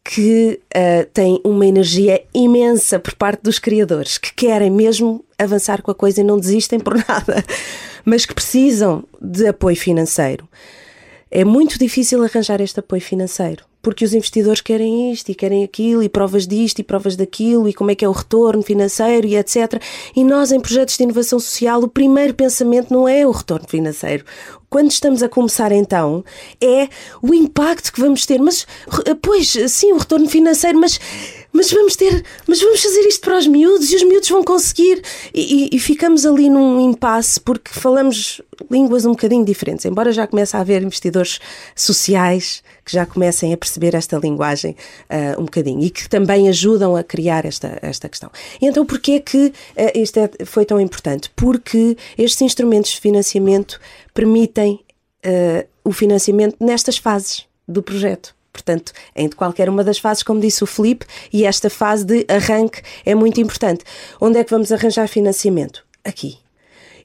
[0.05, 5.91] que uh, tem uma energia imensa por parte dos criadores, que querem mesmo avançar com
[5.91, 7.45] a coisa e não desistem por nada,
[8.05, 10.49] mas que precisam de apoio financeiro.
[11.31, 16.03] É muito difícil arranjar este apoio financeiro, porque os investidores querem isto e querem aquilo,
[16.03, 19.37] e provas disto e provas daquilo, e como é que é o retorno financeiro e
[19.37, 19.83] etc.
[20.15, 24.25] E nós, em projetos de inovação social, o primeiro pensamento não é o retorno financeiro
[24.73, 26.25] quando estamos a começar então,
[26.59, 26.89] é
[27.21, 28.41] o impacto que vamos ter.
[28.41, 28.67] Mas,
[29.21, 30.99] pois, sim, o retorno financeiro, mas
[31.53, 35.03] mas vamos ter, mas vamos fazer isto para os miúdos e os miúdos vão conseguir.
[35.35, 40.27] E, e, e, ficamos ali num impasse porque falamos línguas um bocadinho diferentes, embora já
[40.27, 41.39] comece a haver investidores
[41.77, 44.75] sociais que já comecem a perceber esta linguagem
[45.11, 48.31] uh, um bocadinho e que também ajudam a criar esta, esta questão.
[48.61, 49.53] E então, porquê que uh,
[49.95, 51.31] isto é, foi tão importante?
[51.37, 53.79] Porque estes instrumentos de financiamento
[54.15, 54.81] permitem
[55.25, 58.35] uh, o financiamento nestas fases do projeto.
[58.53, 62.83] Portanto, em qualquer uma das fases, como disse o Felipe, e esta fase de arranque
[63.05, 63.83] é muito importante.
[64.21, 65.85] Onde é que vamos arranjar financiamento?
[66.05, 66.39] Aqui.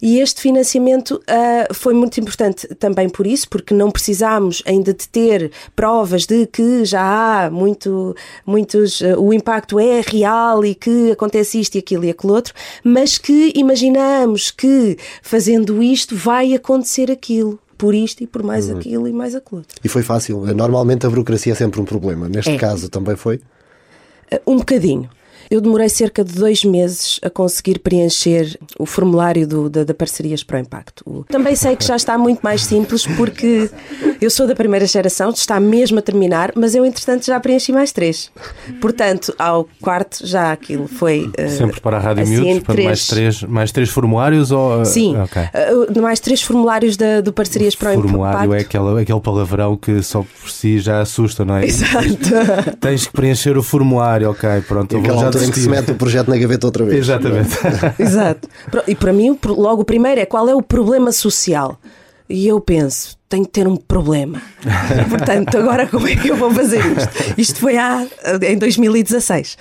[0.01, 5.07] E este financiamento uh, foi muito importante também por isso, porque não precisámos ainda de
[5.07, 11.11] ter provas de que já há muito, muitos, uh, o impacto é real e que
[11.11, 17.11] acontece isto e aquilo e aquilo outro, mas que imaginamos que fazendo isto vai acontecer
[17.11, 18.77] aquilo por isto e por mais uhum.
[18.77, 19.63] aquilo e mais aquilo.
[19.83, 20.39] E foi fácil.
[20.55, 22.27] Normalmente a burocracia é sempre um problema.
[22.27, 22.57] Neste é.
[22.57, 23.39] caso também foi?
[24.45, 25.09] Um bocadinho.
[25.49, 30.43] Eu demorei cerca de dois meses a conseguir preencher o formulário do, da, da Parcerias
[30.43, 31.25] para o Impacto.
[31.29, 33.69] Também sei que já está muito mais simples porque
[34.21, 37.91] eu sou da primeira geração, está mesmo a terminar, mas eu entretanto já preenchi mais
[37.91, 38.31] três.
[38.81, 41.31] Portanto, ao quarto já aquilo foi.
[41.39, 42.87] Uh, Sempre para a Rádio assim, Miúdos, para três...
[42.87, 44.51] mais, três, mais três formulários?
[44.51, 45.43] Ou, uh, Sim, okay.
[45.43, 48.09] uh, mais três formulários da, do Parcerias para o Impacto.
[48.09, 51.65] Formulário é aquele, aquele palavrão que só por si já assusta, não é?
[51.65, 52.77] Exato.
[52.79, 54.93] Tens que preencher o formulário, ok, pronto.
[54.93, 56.99] Eu vou já em que se mete o projeto na gaveta outra vez.
[56.99, 57.57] Exatamente.
[57.99, 58.47] Exato.
[58.87, 61.79] E para mim, logo o primeiro é qual é o problema social?
[62.29, 64.41] E eu penso, tenho que ter um problema.
[65.09, 67.39] Portanto, agora como é que eu vou fazer isto?
[67.39, 68.05] Isto foi há,
[68.41, 69.57] em 2016.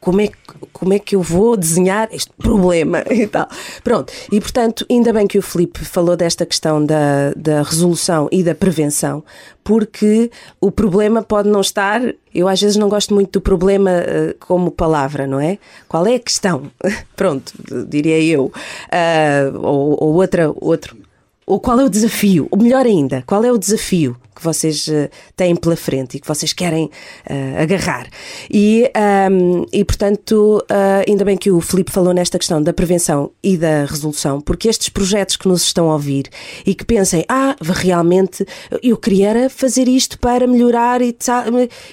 [0.00, 0.28] Como é,
[0.72, 3.48] como é que eu vou desenhar este problema e tal?
[3.82, 4.12] Pronto.
[4.30, 8.54] E portanto, ainda bem que o Felipe falou desta questão da, da resolução e da
[8.54, 9.22] prevenção,
[9.64, 12.00] porque o problema pode não estar.
[12.32, 15.58] Eu às vezes não gosto muito do problema uh, como palavra, não é?
[15.88, 16.70] Qual é a questão?
[17.16, 17.52] Pronto,
[17.88, 18.46] diria eu.
[18.46, 20.96] Uh, ou, ou outra, outro
[21.46, 22.48] ou qual é o desafio?
[22.50, 26.26] Ou melhor ainda, qual é o desafio que vocês uh, têm pela frente e que
[26.26, 28.08] vocês querem uh, agarrar?
[28.50, 28.90] E,
[29.30, 33.56] um, e portanto, uh, ainda bem que o Filipe falou nesta questão da prevenção e
[33.56, 36.28] da resolução, porque estes projetos que nos estão a ouvir
[36.66, 38.44] e que pensem, ah, realmente
[38.82, 41.44] eu queria fazer isto para melhorar e tal.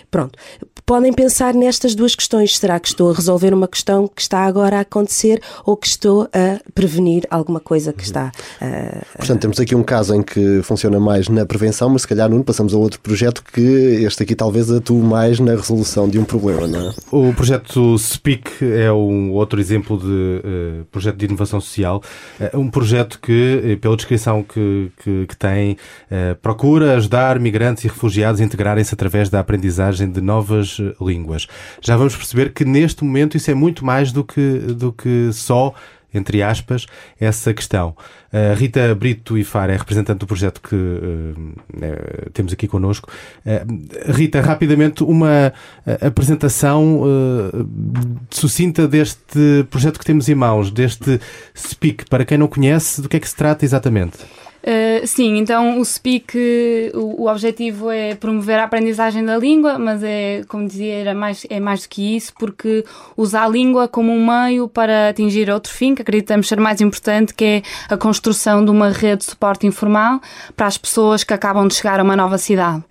[0.10, 0.38] Pronto,
[0.86, 2.58] podem pensar nestas duas questões.
[2.58, 6.24] Será que estou a resolver uma questão que está agora a acontecer ou que estou
[6.34, 9.18] a prevenir alguma coisa que está a.
[9.18, 12.46] Portanto, temos aqui um caso em que funciona mais na prevenção, mas se calhar, Nuno,
[12.46, 16.66] passamos a outro projeto que este aqui talvez atue mais na resolução de um problema,
[16.66, 16.94] não é?
[17.12, 22.02] O projeto SPEAK é um outro exemplo de uh, projeto de inovação social.
[22.40, 27.84] É um projeto que, eh, pela descrição que, que, que tem, uh, procura ajudar migrantes
[27.84, 31.48] e refugiados a integrarem-se através da aprendizagem de novas línguas.
[31.82, 35.74] Já vamos perceber que neste momento isso é muito mais do que, do que só
[36.14, 36.86] entre aspas,
[37.20, 37.96] essa questão.
[38.32, 43.12] A Rita Brito Ifar é representante do projeto que uh, temos aqui connosco.
[43.46, 45.54] Uh, Rita, rapidamente, uma
[46.02, 47.70] apresentação uh,
[48.30, 51.20] sucinta deste projeto que temos em mãos, deste
[51.54, 52.06] SPEAK.
[52.10, 54.18] Para quem não conhece, do que é que se trata exatamente?
[54.64, 60.02] Uh, sim, então o SPEAK, o, o, objetivo é promover a aprendizagem da língua, mas
[60.02, 62.86] é, como dizia, era mais, é mais do que isso, porque
[63.18, 67.34] usa a língua como um meio para atingir outro fim, que acreditamos ser mais importante,
[67.34, 70.22] que é a construção de uma rede de suporte informal
[70.56, 72.82] para as pessoas que acabam de chegar a uma nova cidade.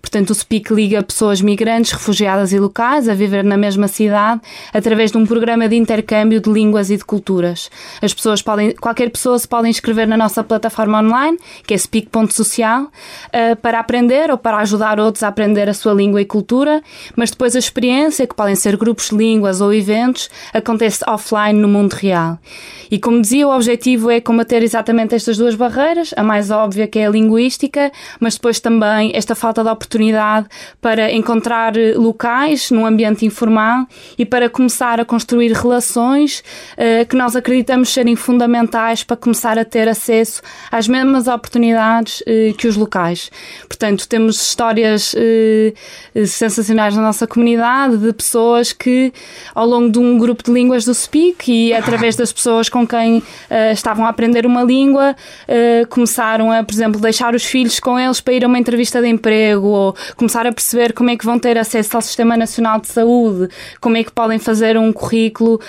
[0.00, 4.40] Portanto, o SPEAK liga pessoas migrantes, refugiadas e locais a viver na mesma cidade
[4.74, 7.70] através de um programa de intercâmbio de línguas e de culturas.
[8.02, 11.78] As pessoas podem, qualquer pessoa se pode inscrever na nossa plataforma online online, que é
[11.78, 16.82] speak.social, uh, para aprender ou para ajudar outros a aprender a sua língua e cultura,
[17.16, 21.68] mas depois a experiência, que podem ser grupos de línguas ou eventos, acontece offline no
[21.68, 22.38] mundo real.
[22.90, 26.98] E como dizia, o objetivo é combater exatamente estas duas barreiras, a mais óbvia que
[26.98, 30.48] é a linguística, mas depois também esta falta de oportunidade
[30.80, 33.86] para encontrar locais num ambiente informal
[34.18, 39.64] e para começar a construir relações uh, que nós acreditamos serem fundamentais para começar a
[39.64, 43.30] ter acesso às mesmas mesmas oportunidades eh, que os locais.
[43.68, 45.74] Portanto, temos histórias eh,
[46.26, 49.12] sensacionais na nossa comunidade de pessoas que,
[49.54, 53.22] ao longo de um grupo de línguas do Speak e através das pessoas com quem
[53.50, 55.16] eh, estavam a aprender uma língua,
[55.88, 59.08] começaram a, por exemplo, deixar os filhos com eles para ir a uma entrevista de
[59.08, 62.88] emprego ou começar a perceber como é que vão ter acesso ao Sistema Nacional de
[62.88, 63.48] Saúde,
[63.80, 65.60] como é que podem fazer um currículo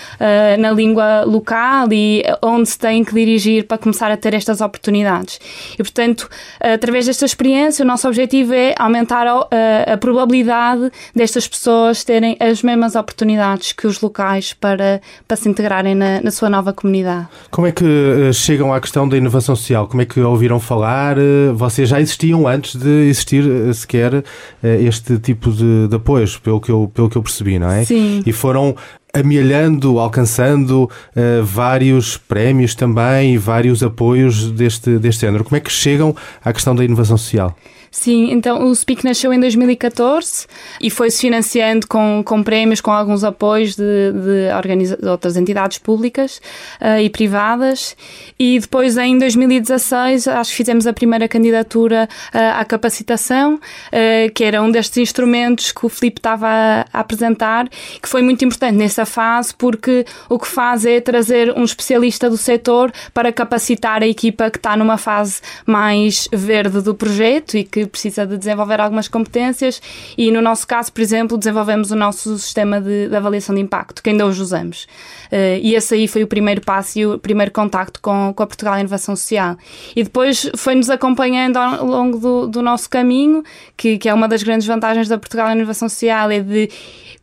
[0.59, 5.30] na língua local e onde se têm que dirigir para começar a ter estas oportunidades.
[5.73, 12.03] E, portanto, através desta experiência, o nosso objetivo é aumentar a, a probabilidade destas pessoas
[12.03, 16.73] terem as mesmas oportunidades que os locais para, para se integrarem na, na sua nova
[16.73, 17.27] comunidade.
[17.49, 19.87] Como é que uh, chegam à questão da inovação social?
[19.87, 21.17] Como é que ouviram falar?
[21.17, 24.23] Uh, vocês já existiam antes de existir uh, sequer
[24.63, 27.83] este tipo de, de apoios, pelo que, eu, pelo que eu percebi, não é?
[27.83, 28.21] Sim.
[28.25, 28.75] E foram
[29.13, 35.43] amealhando, alcançando uh, vários prémios também e vários apoios deste, deste género.
[35.43, 37.55] Como é que chegam à questão da inovação social?
[37.93, 40.47] Sim, então o SPIC nasceu em 2014
[40.79, 46.41] e foi-se financiando com, com prémios, com alguns apoios de, de, de outras entidades públicas
[46.79, 47.97] uh, e privadas.
[48.39, 54.45] E depois, em 2016, acho que fizemos a primeira candidatura uh, à capacitação, uh, que
[54.45, 57.67] era um destes instrumentos que o Filipe estava a, a, apresentar,
[58.01, 62.37] que foi muito importante nesse fase, porque o que faz é trazer um especialista do
[62.37, 67.85] setor para capacitar a equipa que está numa fase mais verde do projeto e que
[67.85, 69.81] precisa de desenvolver algumas competências.
[70.17, 74.01] E no nosso caso, por exemplo, desenvolvemos o nosso sistema de, de avaliação de impacto,
[74.01, 74.83] que ainda hoje usamos.
[75.31, 78.47] Uh, e esse aí foi o primeiro passo e o primeiro contacto com, com a
[78.47, 79.57] Portugal Inovação Social.
[79.95, 83.43] E depois foi-nos acompanhando ao longo do, do nosso caminho,
[83.77, 86.69] que, que é uma das grandes vantagens da Portugal Inovação Social, é de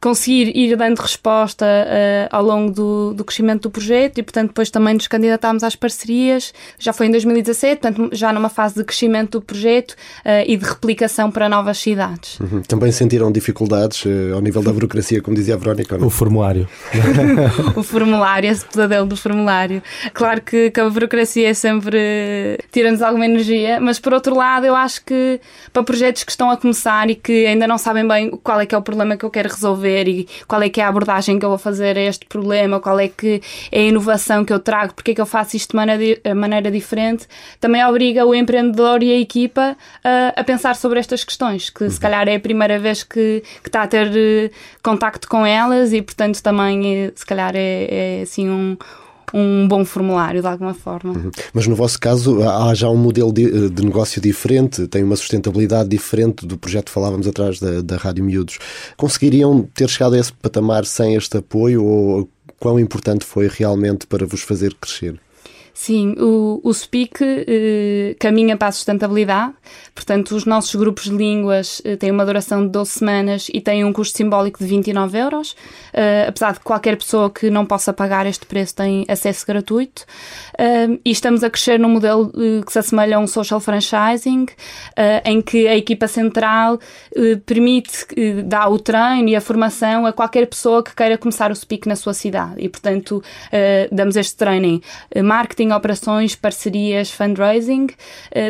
[0.01, 4.71] conseguir ir dando resposta uh, ao longo do, do, crescimento do projeto e, portanto, depois
[4.71, 6.55] também nos candidatámos às parcerias.
[6.79, 10.65] Já foi em 2017, portanto, já numa fase de crescimento do projeto uh, e de
[10.65, 12.39] replicação para novas cidades.
[12.39, 12.63] Uhum.
[12.63, 15.97] Também sentiram dificuldades uh, ao nível da burocracia, como dizia a Verónica?
[15.97, 16.69] O formulário.
[17.75, 19.83] o formulário, esse pesadelo do formulário.
[20.15, 24.77] Claro que, que a burocracia é sempre tira-nos alguma energia, mas por outro lado, eu
[24.77, 25.41] acho que
[25.73, 28.75] para projetos que estão a começar e que ainda não sabem bem qual é que
[28.75, 31.45] é o problema que eu quero resolver e qual é que é a abordagem que
[31.45, 33.41] eu vou fazer a este problema, qual é que
[33.73, 36.71] é a inovação que eu trago, porque é que eu faço isto de maneira, maneira
[36.71, 37.27] diferente,
[37.61, 42.01] também obriga o empreendedor e a equipa a, a pensar sobre estas questões, que se
[42.01, 44.51] calhar é a primeira vez que, que está a ter uh,
[44.83, 48.77] contacto com elas e, portanto, também uh, se calhar é, é assim um
[49.35, 51.13] um bom formulário de alguma forma.
[51.13, 51.31] Uhum.
[51.53, 55.89] Mas no vosso caso há já um modelo de, de, negócio diferente, tem uma sustentabilidade
[55.89, 58.59] diferente do projeto que falávamos atrás da, da Rádio Miúdos.
[58.97, 64.27] Conseguiriam ter chegado a esse patamar sem este apoio ou quão importante foi realmente para
[64.27, 65.21] vos fazer crescer?
[65.81, 69.55] Sim, o, o SPIC eh, caminha para a sustentabilidade,
[69.95, 73.85] portanto, os nossos grupos de línguas eh, têm uma duração de 12 semanas e têm
[73.85, 75.55] um custo simbólico de 29 euros,
[75.93, 80.05] eh, apesar de qualquer pessoa que não possa pagar este preço tem acesso gratuito.
[80.59, 84.47] Uh, e estamos a crescer num modelo uh, que se assemelha a um social franchising,
[84.47, 86.81] uh, em que a equipa central
[87.47, 88.07] permite
[88.45, 91.95] dar o treino e a formação a qualquer pessoa que queira começar o SPIC na
[91.95, 92.55] sua cidade.
[92.59, 93.23] E, portanto,
[93.91, 94.81] damos este treino
[95.15, 97.89] em marketing, operações, parcerias, fundraising.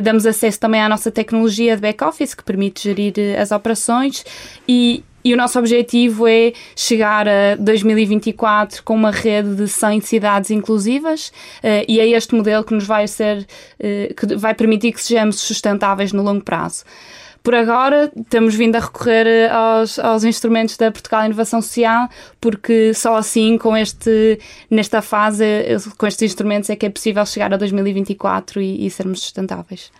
[0.02, 4.24] damos acesso também à nossa tecnologia de back-office, que permite gerir as operações
[4.66, 10.50] e, e o nosso objetivo é chegar a 2024 com uma rede de 100 cidades
[10.50, 15.02] inclusivas uh, e é este modelo que nos vai ser, uh, que vai permitir que
[15.02, 16.84] sejamos sustentáveis no longo prazo.
[17.42, 22.08] Por agora, temos vindo a recorrer eh, aos, aos instrumentos da Portugal Inovação Social,
[22.40, 24.38] porque só assim, com este,
[24.70, 25.44] nesta fase,
[25.96, 29.90] com estes instrumentos, é que é possível chegar a 2024 e, e sermos sustentáveis.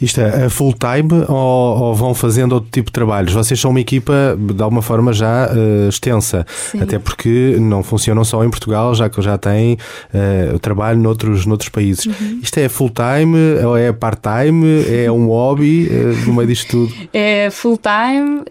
[0.00, 3.32] Isto é full time ou, ou, vão fazendo outro tipo de trabalhos?
[3.32, 6.82] Vocês são uma equipa de alguma forma já uh, extensa, Sim.
[6.82, 9.78] até porque não funcionam só em Portugal, já que já têm
[10.14, 12.06] uh, trabalho noutros, noutros países.
[12.06, 12.40] Uhum.
[12.42, 14.84] Isto é full time ou é part time?
[14.88, 16.94] É um hobby uh, no meio disto tudo?
[17.12, 18.44] É full time,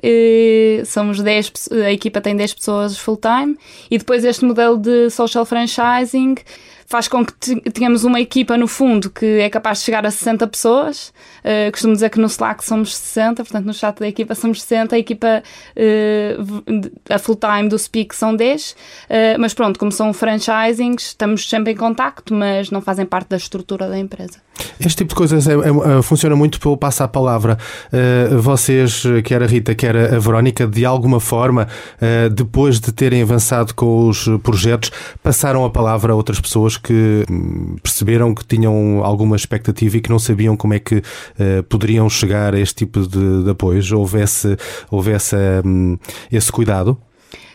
[0.86, 3.58] somos 10, a equipa tem 10 pessoas full time
[3.90, 6.36] e depois este modelo de social franchising
[6.88, 10.48] faz com que tenhamos uma equipa no fundo que é capaz de chegar a 60
[10.48, 11.14] pessoas.
[11.40, 14.96] Uh, costumo dizer que no Slack somos 60, portanto no chat da equipa somos 60,
[14.96, 15.44] a equipa
[15.76, 18.76] uh, a full time do Speak são 10, uh,
[19.10, 23.38] eh, mas pronto, como são franchisings, estamos sempre em contacto, mas não fazem parte da
[23.38, 24.40] estrutura da empresa.
[24.80, 27.58] Este tipo de coisas é, é, funciona muito pelo passar a palavra.
[27.92, 31.68] Uh, vocês, quer a Rita, quer a Verónica, de alguma forma,
[32.34, 37.76] depois de terem avançado com os projetos, passaram a palavra a outras pessoas que hum,
[37.82, 42.54] perceberam que tinham alguma expectativa e que não sabiam como é que uh, poderiam chegar
[42.54, 43.92] a este tipo de, de apoios?
[43.92, 44.58] Houvesse,
[44.90, 45.36] houvesse
[45.66, 45.98] um,
[46.32, 46.98] esse cuidado?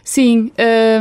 [0.05, 0.51] Sim,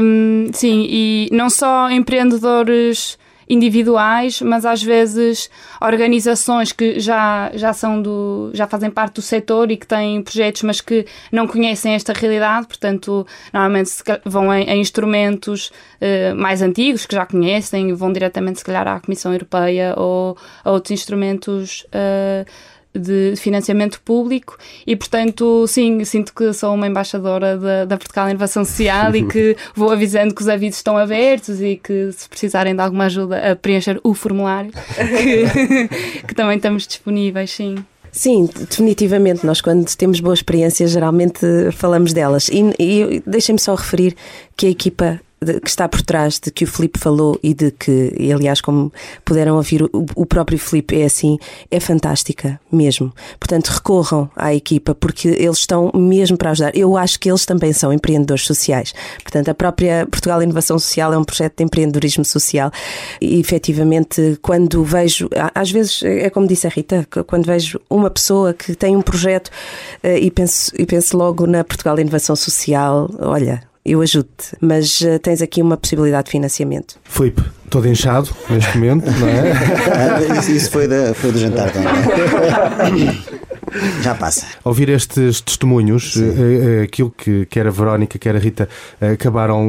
[0.02, 3.18] um, sim, e não só empreendedores
[3.52, 5.50] individuais, mas às vezes
[5.82, 10.64] organizações que já, já são do, já fazem parte do setor e que têm projetos,
[10.64, 13.92] mas que não conhecem esta realidade, portanto, normalmente
[14.24, 19.00] vão em, em instrumentos uh, mais antigos que já conhecem vão diretamente, se calhar, à
[19.02, 21.86] Comissão Europeia ou a outros instrumentos.
[21.88, 28.30] Uh, de financiamento público e, portanto, sim, sinto que sou uma embaixadora da, da Portugal
[28.30, 32.76] Inovação Social e que vou avisando que os avisos estão abertos e que se precisarem
[32.76, 37.76] de alguma ajuda a preencher o formulário, que, que também estamos disponíveis, sim.
[38.12, 39.46] Sim, definitivamente.
[39.46, 41.40] Nós, quando temos boas experiências, geralmente
[41.72, 42.50] falamos delas.
[42.50, 44.16] E, e deixem-me só referir
[44.58, 48.14] que a equipa que está por trás de que o Filipe falou e de que,
[48.16, 48.94] e aliás, como
[49.26, 51.40] puderam ouvir, o, o próprio Filipe é assim,
[51.72, 53.12] é fantástica mesmo.
[53.40, 56.76] Portanto, recorram à equipa porque eles estão mesmo para ajudar.
[56.76, 58.94] Eu acho que eles também são empreendedores sociais.
[59.24, 62.72] Portanto, a própria Portugal Inovação Social é um projeto de empreendedorismo social
[63.20, 68.54] e efetivamente, quando vejo, às vezes, é como disse a Rita, quando vejo uma pessoa
[68.54, 69.50] que tem um projeto
[70.04, 75.20] eh, e penso, e penso logo na Portugal Inovação Social, olha, eu ajudo-te, mas uh,
[75.20, 76.96] tens aqui uma possibilidade de financiamento.
[77.04, 79.52] Filipe, todo inchado neste momento, não é?
[79.92, 81.92] Ah, isso, isso foi, da, foi do jantar também.
[84.02, 84.46] Já passa.
[84.64, 88.68] Ouvir estes testemunhos, uh, aquilo que quer a Verónica, quer a Rita
[89.02, 89.62] uh, acabaram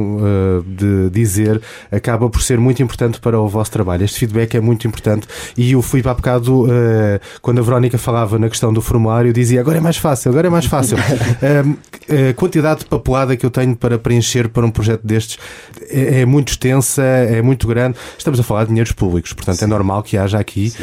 [0.65, 4.03] de dizer, acaba por ser muito importante para o vosso trabalho.
[4.03, 5.27] Este feedback é muito importante
[5.57, 6.65] e o Filipe há bocado,
[7.41, 10.49] quando a Verónica falava na questão do formulário, dizia agora é mais fácil, agora é
[10.49, 10.97] mais fácil.
[10.99, 15.37] a quantidade de papelada que eu tenho para preencher para um projeto destes
[15.89, 17.97] é, é muito extensa, é muito grande.
[18.17, 19.65] Estamos a falar de dinheiros públicos, portanto é Sim.
[19.65, 20.73] é normal que haja aqui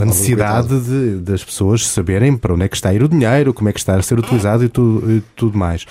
[0.00, 3.54] a necessidade de, das pessoas saberem para onde é que está a ir o dinheiro,
[3.54, 5.86] como é que está a ser utilizado e tudo, e tudo mais.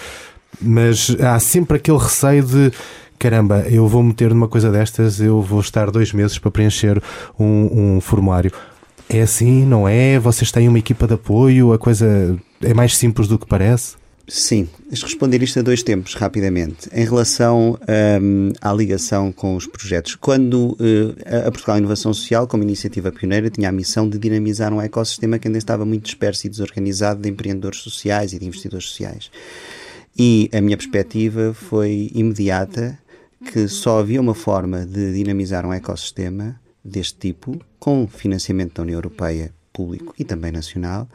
[0.61, 2.71] Mas há sempre aquele receio de
[3.17, 7.01] caramba, eu vou meter numa coisa destas, eu vou estar dois meses para preencher
[7.39, 8.51] um, um formulário.
[9.09, 10.19] É assim, não é?
[10.19, 13.95] Vocês têm uma equipa de apoio, a coisa é mais simples do que parece?
[14.25, 16.89] Sim, responder isto a dois tempos, rapidamente.
[16.93, 17.77] Em relação
[18.21, 23.49] um, à ligação com os projetos, quando uh, a Portugal Inovação Social, como iniciativa pioneira,
[23.49, 27.29] tinha a missão de dinamizar um ecossistema que ainda estava muito disperso e desorganizado de
[27.29, 29.29] empreendedores sociais e de investidores sociais.
[30.17, 32.97] E a minha perspectiva foi imediata
[33.51, 38.97] que só havia uma forma de dinamizar um ecossistema deste tipo, com financiamento da União
[38.97, 41.09] Europeia público e também nacional,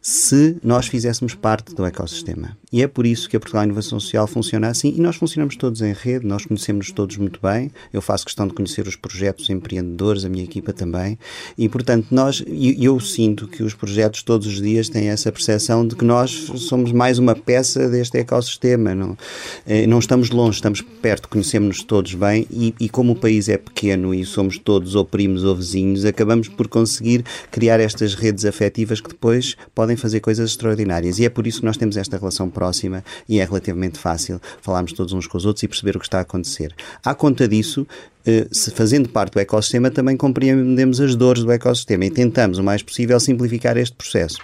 [0.00, 2.56] se nós fizéssemos parte do ecossistema.
[2.72, 5.82] E é por isso que a Portugal Inovação Social funciona assim e nós funcionamos todos
[5.82, 7.70] em rede, nós conhecemos todos muito bem.
[7.92, 11.18] Eu faço questão de conhecer os projetos empreendedores, a minha equipa também.
[11.58, 15.96] E, portanto, nós, eu sinto que os projetos todos os dias têm essa percepção de
[15.96, 18.94] que nós somos mais uma peça deste ecossistema.
[18.94, 19.18] Não,
[19.66, 23.58] eh, não estamos longe, estamos perto, conhecemos-nos todos bem e, e como o país é
[23.58, 29.00] pequeno e somos todos ou primos ou vizinhos, acabamos por conseguir criar estas redes afetivas
[29.00, 31.18] que depois podem fazer coisas extraordinárias.
[31.18, 34.92] E é por isso que nós temos esta relação próxima e é relativamente fácil falarmos
[34.92, 36.74] todos uns com os outros e perceber o que está a acontecer.
[37.04, 37.86] À conta disso,
[38.26, 42.82] eh, fazendo parte do ecossistema, também compreendemos as dores do ecossistema e tentamos o mais
[42.82, 44.38] possível simplificar este processo.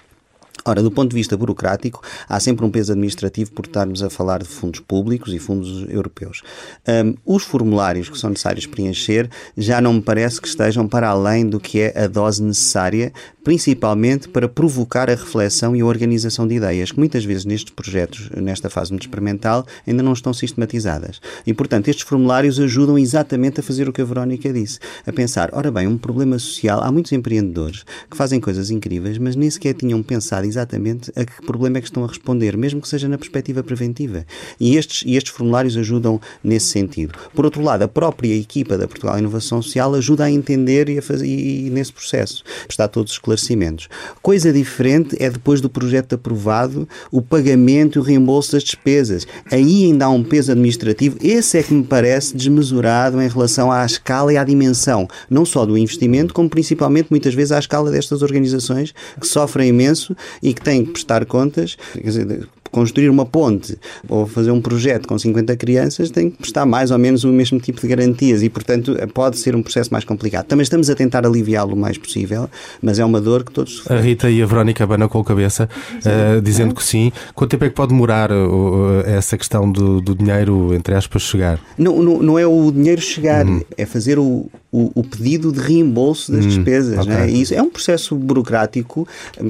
[0.64, 4.42] Ora, do ponto de vista burocrático, há sempre um peso administrativo por estarmos a falar
[4.42, 6.42] de fundos públicos e fundos europeus.
[6.88, 11.46] Um, os formulários que são necessários preencher já não me parece que estejam para além
[11.46, 13.12] do que é a dose necessária,
[13.46, 18.28] principalmente para provocar a reflexão e a organização de ideias, que muitas vezes nestes projetos,
[18.30, 21.20] nesta fase muito experimental, ainda não estão sistematizadas.
[21.46, 25.50] E, portanto, estes formulários ajudam exatamente a fazer o que a Verónica disse, a pensar,
[25.52, 29.74] ora bem, um problema social, há muitos empreendedores que fazem coisas incríveis, mas nem sequer
[29.74, 33.16] tinham pensado exatamente a que problema é que estão a responder, mesmo que seja na
[33.16, 34.26] perspectiva preventiva.
[34.58, 37.16] E estes, e estes formulários ajudam nesse sentido.
[37.32, 41.02] Por outro lado, a própria equipa da Portugal Inovação Social ajuda a entender e, a
[41.02, 42.42] fazer, e, e nesse processo.
[42.68, 43.88] Está todos esclarecimentos.
[44.20, 49.26] Coisa diferente é depois do projeto aprovado o pagamento e o reembolso das despesas.
[49.50, 51.16] Aí ainda há um peso administrativo.
[51.22, 55.64] Esse é que me parece desmesurado em relação à escala e à dimensão, não só
[55.64, 60.62] do investimento, como principalmente muitas vezes à escala destas organizações que sofrem imenso e que
[60.62, 66.10] têm que prestar contas, dizer, construir uma ponte ou fazer um projeto com 50 crianças
[66.10, 69.56] tem que prestar mais ou menos o mesmo tipo de garantias e, portanto, pode ser
[69.56, 70.44] um processo mais complicado.
[70.44, 72.50] Também estamos a tentar aliviá-lo o mais possível,
[72.82, 73.98] mas é uma dor que todos sofrem.
[73.98, 77.10] A Rita e a Verónica abanam com a cabeça, uh, dizendo que sim.
[77.34, 81.58] Quanto tempo é que pode demorar uh, essa questão do, do, dinheiro, entre aspas, chegar?
[81.78, 83.62] Não, não, não é o dinheiro chegar, hum.
[83.74, 86.98] é fazer o, o, o, pedido de reembolso das hum, despesas.
[86.98, 87.14] Okay.
[87.14, 87.30] Né?
[87.30, 89.08] isso é um processo burocrático,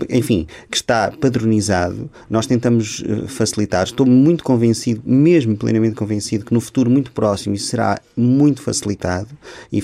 [0.08, 2.08] enfim, que está padronizado.
[2.30, 3.84] Nós tentamos facilitar.
[3.84, 9.28] Estou muito convencido, mesmo plenamente convencido, que no futuro muito próximo isso será muito facilitado
[9.72, 9.82] e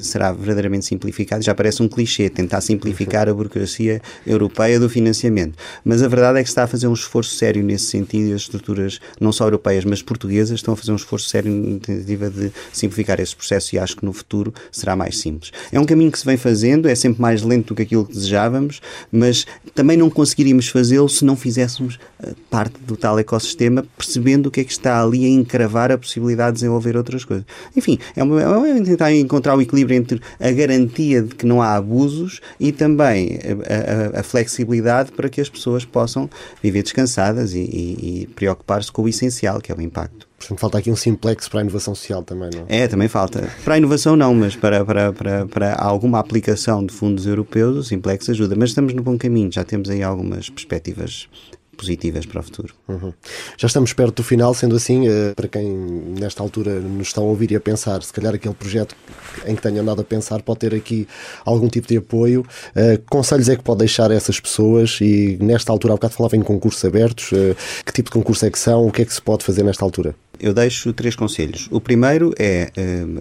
[0.00, 1.42] será verdadeiramente simplificado.
[1.42, 5.56] Já parece um clichê tentar simplificar a burocracia europeia do financiamento.
[5.84, 8.42] Mas a verdade é que está a fazer um esforço sério nesse sentido e as
[8.42, 12.52] estruturas, não só europeias, mas portuguesas, estão a fazer um esforço sério na tentativa de
[12.72, 15.52] simplificar esse processo e acho que no futuro será mais simples.
[15.70, 18.12] É um caminho que se vem fazendo, é sempre mais lento do que aquilo que
[18.12, 21.98] desejávamos, mas também não conseguiríamos fazê-lo se não fizéssemos
[22.50, 26.52] parte do tal ecossistema, percebendo o que é que está ali a encravar a possibilidade
[26.52, 27.44] de desenvolver outras coisas.
[27.76, 31.74] Enfim, é, uma, é tentar encontrar o equilíbrio entre a garantia de que não há
[31.74, 36.28] abusos e também a, a, a flexibilidade para que as pessoas possam
[36.62, 40.32] viver descansadas e, e, e preocupar-se com o essencial, que é o impacto.
[40.42, 42.80] Portanto, falta aqui um simplex para a inovação social também, não é?
[42.80, 43.48] É, também falta.
[43.64, 47.84] Para a inovação não, mas para, para, para, para alguma aplicação de fundos europeus, o
[47.84, 48.56] simplex ajuda.
[48.56, 51.28] Mas estamos no bom caminho, já temos aí algumas perspectivas
[51.82, 52.74] positivas para o futuro.
[52.88, 53.12] Uhum.
[53.58, 55.68] Já estamos perto do final, sendo assim, uh, para quem
[56.18, 58.94] nesta altura nos está a ouvir e a pensar, se calhar aquele projeto
[59.44, 61.08] em que tenham nada a pensar pode ter aqui
[61.44, 62.46] algum tipo de apoio.
[62.74, 66.36] Uh, conselhos é que pode deixar a essas pessoas e nesta altura, há bocado falava
[66.36, 69.12] em concursos abertos, uh, que tipo de concurso é que são, o que é que
[69.12, 70.14] se pode fazer nesta altura?
[70.42, 71.68] Eu deixo três conselhos.
[71.70, 72.72] O primeiro é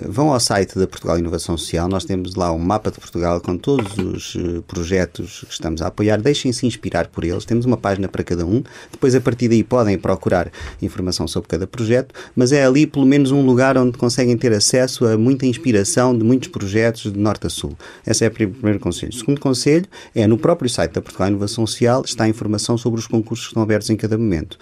[0.08, 3.56] vão ao site da Portugal Inovação Social, nós temos lá um mapa de Portugal com
[3.56, 4.36] todos os
[4.68, 8.64] projetos que estamos a apoiar, deixem-se inspirar por eles, temos uma página para cada um,
[8.92, 10.52] depois a partir daí podem procurar
[10.82, 15.06] informação sobre cada projeto, mas é ali pelo menos um lugar onde conseguem ter acesso
[15.06, 17.78] a muita inspiração de muitos projetos de norte a sul.
[18.06, 19.12] Esse é o primeiro conselho.
[19.12, 23.00] O segundo conselho é no próprio site da Portugal Inovação Social está a informação sobre
[23.00, 24.58] os concursos que estão abertos em cada momento.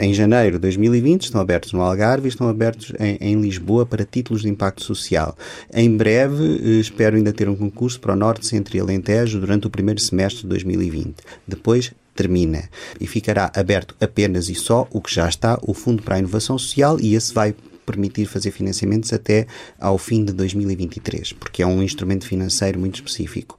[0.00, 4.04] Em janeiro de 2020 estão abertos no Algarve e estão abertos em, em Lisboa para
[4.04, 5.36] títulos de impacto social.
[5.72, 9.66] Em breve eh, espero ainda ter um concurso para o Norte, Centro e Alentejo durante
[9.66, 11.16] o primeiro semestre de 2020.
[11.46, 12.68] Depois termina
[13.00, 16.58] e ficará aberto apenas e só o que já está, o Fundo para a Inovação
[16.58, 17.54] Social, e esse vai
[17.92, 19.46] permitir fazer financiamentos até
[19.78, 23.58] ao fim de 2023, porque é um instrumento financeiro muito específico.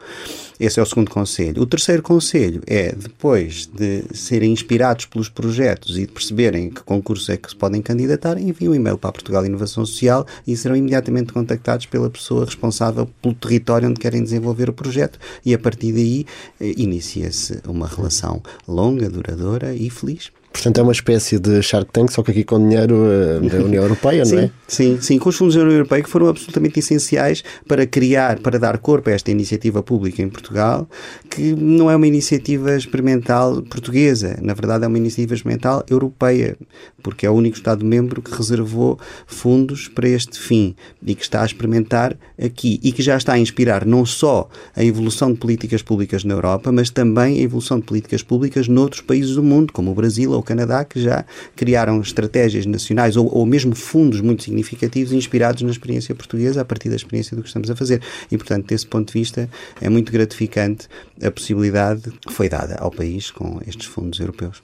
[0.60, 1.62] Esse é o segundo conselho.
[1.62, 7.30] O terceiro conselho é, depois de serem inspirados pelos projetos e de perceberem que concursos
[7.30, 11.34] é que se podem candidatar, enviem um e-mail para Portugal Inovação Social e serão imediatamente
[11.34, 16.26] contactados pela pessoa responsável pelo território onde querem desenvolver o projeto e a partir daí
[16.60, 20.32] eh, inicia-se uma relação longa, duradoura e feliz.
[20.54, 23.82] Portanto, é uma espécie de Shark Tank, só que aqui com dinheiro eh, da União
[23.82, 24.52] Europeia, sim, não é?
[24.68, 28.60] Sim, sim, com os fundos da União Europeia que foram absolutamente essenciais para criar, para
[28.60, 30.88] dar corpo a esta iniciativa pública em Portugal,
[31.28, 36.56] que não é uma iniciativa experimental portuguesa, na verdade é uma iniciativa experimental europeia,
[37.02, 41.46] porque é o único Estado-membro que reservou fundos para este fim e que está a
[41.46, 46.24] experimentar aqui e que já está a inspirar não só a evolução de políticas públicas
[46.24, 49.96] na Europa, mas também a evolução de políticas públicas noutros países do mundo, como o
[49.96, 51.26] Brasil ou Canadá, que já
[51.56, 56.90] criaram estratégias nacionais ou, ou mesmo fundos muito significativos inspirados na experiência portuguesa a partir
[56.90, 58.02] da experiência do que estamos a fazer.
[58.32, 59.50] E, portanto, desse ponto de vista,
[59.82, 60.88] é muito gratificante
[61.24, 64.62] a possibilidade que foi dada ao país com estes fundos europeus.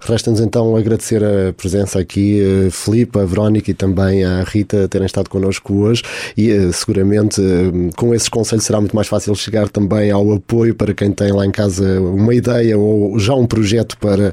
[0.00, 5.06] Resta-nos então agradecer a presença aqui, uh, Filipe, a Verónica e também a Rita terem
[5.06, 6.02] estado connosco hoje
[6.36, 10.74] e uh, seguramente uh, com esses conselhos será muito mais fácil chegar também ao apoio
[10.74, 14.32] para quem tem lá em casa uma ideia ou já um projeto para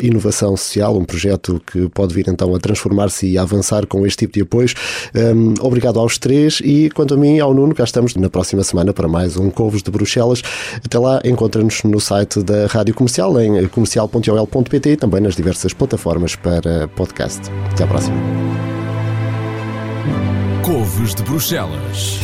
[0.00, 4.18] inovação social, um projeto que pode vir então a transformar-se e a avançar com este
[4.18, 4.74] tipo de apoios.
[5.14, 8.92] Um, obrigado aos três e quanto a mim, ao Nuno, cá estamos na próxima semana
[8.92, 10.42] para mais um Covos de Bruxelas.
[10.84, 15.72] Até lá, encontra-nos no site da Rádio Comercial em comercial.ol.com rr.pt e também nas diversas
[15.72, 17.42] plataformas para podcast.
[17.72, 18.16] Até à próxima.
[20.64, 22.18] Couves de Bruxelas.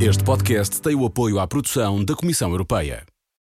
[0.00, 3.04] Este podcast tem o apoio à produção da Comissão Europeia.